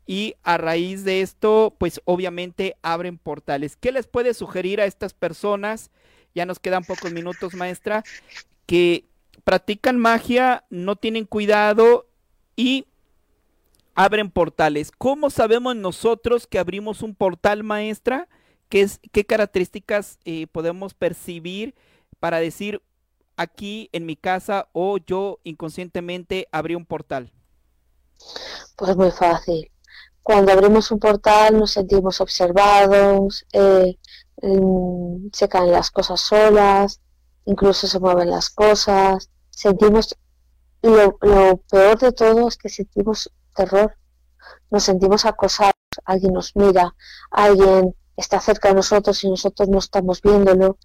y 0.06 0.34
a 0.42 0.56
raíz 0.56 1.04
de 1.04 1.20
esto, 1.20 1.74
pues 1.78 2.00
obviamente 2.06 2.76
abren 2.82 3.18
portales. 3.18 3.76
¿Qué 3.76 3.92
les 3.92 4.06
puede 4.06 4.34
sugerir 4.34 4.80
a 4.80 4.86
estas 4.86 5.12
personas? 5.12 5.90
Ya 6.34 6.46
nos 6.46 6.58
quedan 6.58 6.84
pocos 6.84 7.12
minutos, 7.12 7.54
maestra, 7.54 8.04
que 8.66 9.04
practican 9.44 9.98
magia, 9.98 10.64
no 10.70 10.96
tienen 10.96 11.26
cuidado 11.26 12.06
y 12.56 12.86
abren 13.94 14.30
portales. 14.30 14.90
¿Cómo 14.96 15.30
sabemos 15.30 15.76
nosotros 15.76 16.46
que 16.46 16.58
abrimos 16.58 17.02
un 17.02 17.14
portal, 17.14 17.62
maestra? 17.62 18.28
¿Qué, 18.68 18.82
es, 18.82 19.00
qué 19.12 19.24
características 19.24 20.18
eh, 20.24 20.46
podemos 20.46 20.94
percibir 20.94 21.74
para 22.20 22.38
decir 22.38 22.82
aquí 23.36 23.88
en 23.92 24.06
mi 24.06 24.16
casa 24.16 24.68
o 24.72 24.98
yo 24.98 25.38
inconscientemente 25.44 26.48
abrí 26.52 26.74
un 26.74 26.86
portal? 26.86 27.32
Pues 28.76 28.96
muy 28.96 29.10
fácil. 29.10 29.70
Cuando 30.22 30.52
abrimos 30.52 30.90
un 30.90 31.00
portal 31.00 31.58
nos 31.58 31.72
sentimos 31.72 32.20
observados, 32.20 33.44
eh, 33.52 33.98
se 35.32 35.48
caen 35.48 35.72
las 35.72 35.90
cosas 35.90 36.20
solas, 36.20 37.00
incluso 37.44 37.86
se 37.86 37.98
mueven 37.98 38.30
las 38.30 38.48
cosas, 38.48 39.30
sentimos, 39.50 40.16
lo, 40.82 41.18
lo 41.20 41.56
peor 41.68 41.98
de 41.98 42.12
todo 42.12 42.48
es 42.48 42.56
que 42.56 42.68
sentimos 42.68 43.30
terror, 43.52 43.96
nos 44.70 44.84
sentimos 44.84 45.24
acosados, 45.24 45.74
alguien 46.04 46.32
nos 46.32 46.56
mira, 46.56 46.94
alguien 47.30 47.94
está 48.16 48.40
cerca 48.40 48.68
de 48.68 48.74
nosotros 48.74 49.22
y 49.24 49.30
nosotros 49.30 49.68
no 49.68 49.78
estamos 49.78 50.20
viéndolo. 50.22 50.78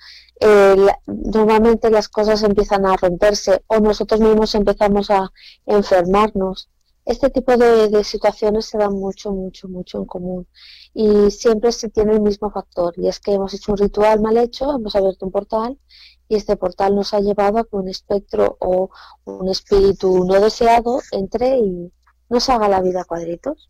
Normalmente 1.05 1.89
las 1.89 2.09
cosas 2.09 2.43
empiezan 2.43 2.85
a 2.85 2.95
romperse 2.95 3.63
o 3.67 3.79
nosotros 3.79 4.19
mismos 4.19 4.55
empezamos 4.55 5.09
a 5.09 5.31
enfermarnos. 5.65 6.69
Este 7.05 7.29
tipo 7.29 7.55
de, 7.55 8.03
situaciones 8.03 8.65
se 8.65 8.77
dan 8.77 8.93
mucho, 8.93 9.31
mucho, 9.31 9.69
mucho 9.69 9.99
en 9.99 10.05
común 10.05 10.47
y 10.93 11.31
siempre 11.31 11.71
se 11.71 11.89
tiene 11.89 12.13
el 12.13 12.21
mismo 12.21 12.51
factor 12.51 12.93
y 12.97 13.07
es 13.07 13.19
que 13.21 13.33
hemos 13.33 13.53
hecho 13.53 13.71
un 13.71 13.77
ritual 13.77 14.19
mal 14.19 14.35
hecho, 14.37 14.75
hemos 14.75 14.93
abierto 14.95 15.25
un 15.25 15.31
portal 15.31 15.79
y 16.27 16.35
este 16.35 16.57
portal 16.57 16.95
nos 16.95 17.13
ha 17.13 17.21
llevado 17.21 17.59
a 17.59 17.63
que 17.63 17.77
un 17.77 17.87
espectro 17.87 18.57
o 18.59 18.89
un 19.23 19.47
espíritu 19.47 20.25
no 20.25 20.41
deseado 20.41 20.99
entre 21.11 21.59
y, 21.59 21.93
nos 22.29 22.49
haga 22.49 22.67
la 22.67 22.81
vida 22.81 23.03
cuadritos. 23.05 23.69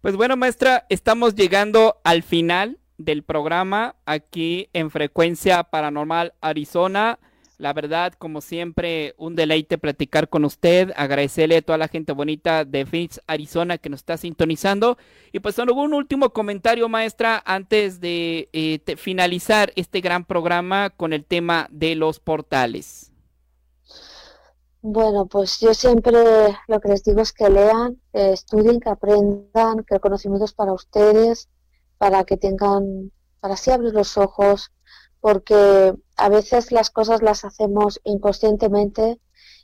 Pues 0.00 0.16
bueno, 0.16 0.36
maestra, 0.36 0.86
estamos 0.88 1.34
llegando 1.34 2.00
al 2.02 2.22
final 2.22 2.80
del 2.98 3.22
programa 3.22 3.96
aquí 4.04 4.68
en 4.72 4.90
Frecuencia 4.90 5.62
Paranormal 5.64 6.34
Arizona. 6.40 7.18
La 7.58 7.72
verdad, 7.72 8.12
como 8.14 8.40
siempre, 8.40 9.14
un 9.18 9.36
deleite 9.36 9.78
platicar 9.78 10.28
con 10.28 10.44
usted. 10.44 10.92
Agradecerle 10.96 11.58
a 11.58 11.62
toda 11.62 11.78
la 11.78 11.86
gente 11.86 12.12
bonita 12.12 12.64
de 12.64 12.84
Phoenix, 12.84 13.20
Arizona, 13.28 13.78
que 13.78 13.88
nos 13.88 14.00
está 14.00 14.16
sintonizando. 14.16 14.98
Y 15.30 15.38
pues 15.38 15.58
un 15.58 15.94
último 15.94 16.30
comentario, 16.30 16.88
maestra, 16.88 17.40
antes 17.46 18.00
de 18.00 18.48
eh, 18.52 18.96
finalizar 18.96 19.72
este 19.76 20.00
gran 20.00 20.24
programa 20.24 20.90
con 20.90 21.12
el 21.12 21.24
tema 21.24 21.68
de 21.70 21.94
los 21.94 22.18
portales. 22.18 23.11
Bueno, 24.84 25.26
pues 25.26 25.60
yo 25.60 25.74
siempre 25.74 26.12
lo 26.66 26.80
que 26.80 26.88
les 26.88 27.04
digo 27.04 27.20
es 27.20 27.32
que 27.32 27.48
lean, 27.48 28.00
que 28.12 28.32
estudien, 28.32 28.80
que 28.80 28.90
aprendan, 28.90 29.84
que 29.84 29.94
el 29.94 30.00
conocimiento 30.00 30.44
es 30.44 30.52
para 30.54 30.72
ustedes, 30.72 31.48
para 31.98 32.24
que 32.24 32.36
tengan, 32.36 33.12
para 33.38 33.54
así 33.54 33.70
abrir 33.70 33.94
los 33.94 34.18
ojos, 34.18 34.72
porque 35.20 35.94
a 36.16 36.28
veces 36.28 36.72
las 36.72 36.90
cosas 36.90 37.22
las 37.22 37.44
hacemos 37.44 38.00
inconscientemente 38.02 39.20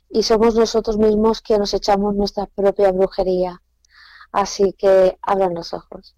y 0.09 0.23
somos 0.23 0.55
nosotros 0.55 0.97
mismos 0.97 1.41
quienes 1.41 1.59
nos 1.59 1.73
echamos 1.73 2.15
nuestra 2.15 2.45
propia 2.47 2.93
brujería. 2.93 3.61
Así 4.31 4.73
que 4.73 5.17
abran 5.21 5.53
los 5.53 5.73
ojos. 5.73 6.15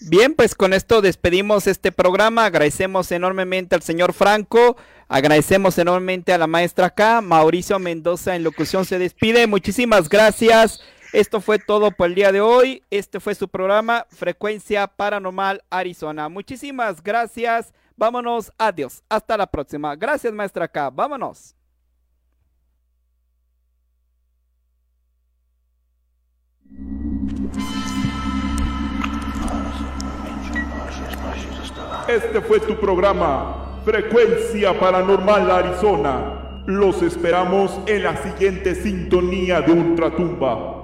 Bien, 0.00 0.34
pues 0.34 0.54
con 0.54 0.72
esto 0.72 1.00
despedimos 1.00 1.66
este 1.66 1.90
programa. 1.90 2.44
Agradecemos 2.44 3.10
enormemente 3.12 3.74
al 3.74 3.82
señor 3.82 4.12
Franco. 4.12 4.76
Agradecemos 5.08 5.78
enormemente 5.78 6.32
a 6.32 6.38
la 6.38 6.46
maestra 6.46 6.86
acá. 6.86 7.20
Mauricio 7.20 7.78
Mendoza 7.78 8.36
en 8.36 8.44
locución 8.44 8.84
se 8.84 8.98
despide. 8.98 9.46
Muchísimas 9.46 10.08
gracias. 10.08 10.80
Esto 11.12 11.40
fue 11.40 11.58
todo 11.58 11.92
por 11.92 12.08
el 12.08 12.14
día 12.14 12.30
de 12.30 12.40
hoy. 12.42 12.82
Este 12.90 13.20
fue 13.20 13.34
su 13.34 13.48
programa 13.48 14.06
Frecuencia 14.10 14.86
Paranormal 14.86 15.62
Arizona. 15.70 16.28
Muchísimas 16.28 17.02
gracias. 17.02 17.72
Vámonos. 17.96 18.52
Adiós. 18.58 19.02
Hasta 19.08 19.36
la 19.36 19.46
próxima. 19.46 19.96
Gracias, 19.96 20.32
maestra 20.32 20.66
acá. 20.66 20.90
Vámonos. 20.90 21.54
Este 32.08 32.40
fue 32.40 32.60
tu 32.60 32.76
programa, 32.76 33.80
Frecuencia 33.84 34.78
Paranormal 34.78 35.50
Arizona. 35.50 36.62
Los 36.64 37.02
esperamos 37.02 37.80
en 37.86 38.04
la 38.04 38.16
siguiente 38.22 38.76
sintonía 38.76 39.60
de 39.60 39.72
Ultratumba. 39.72 40.75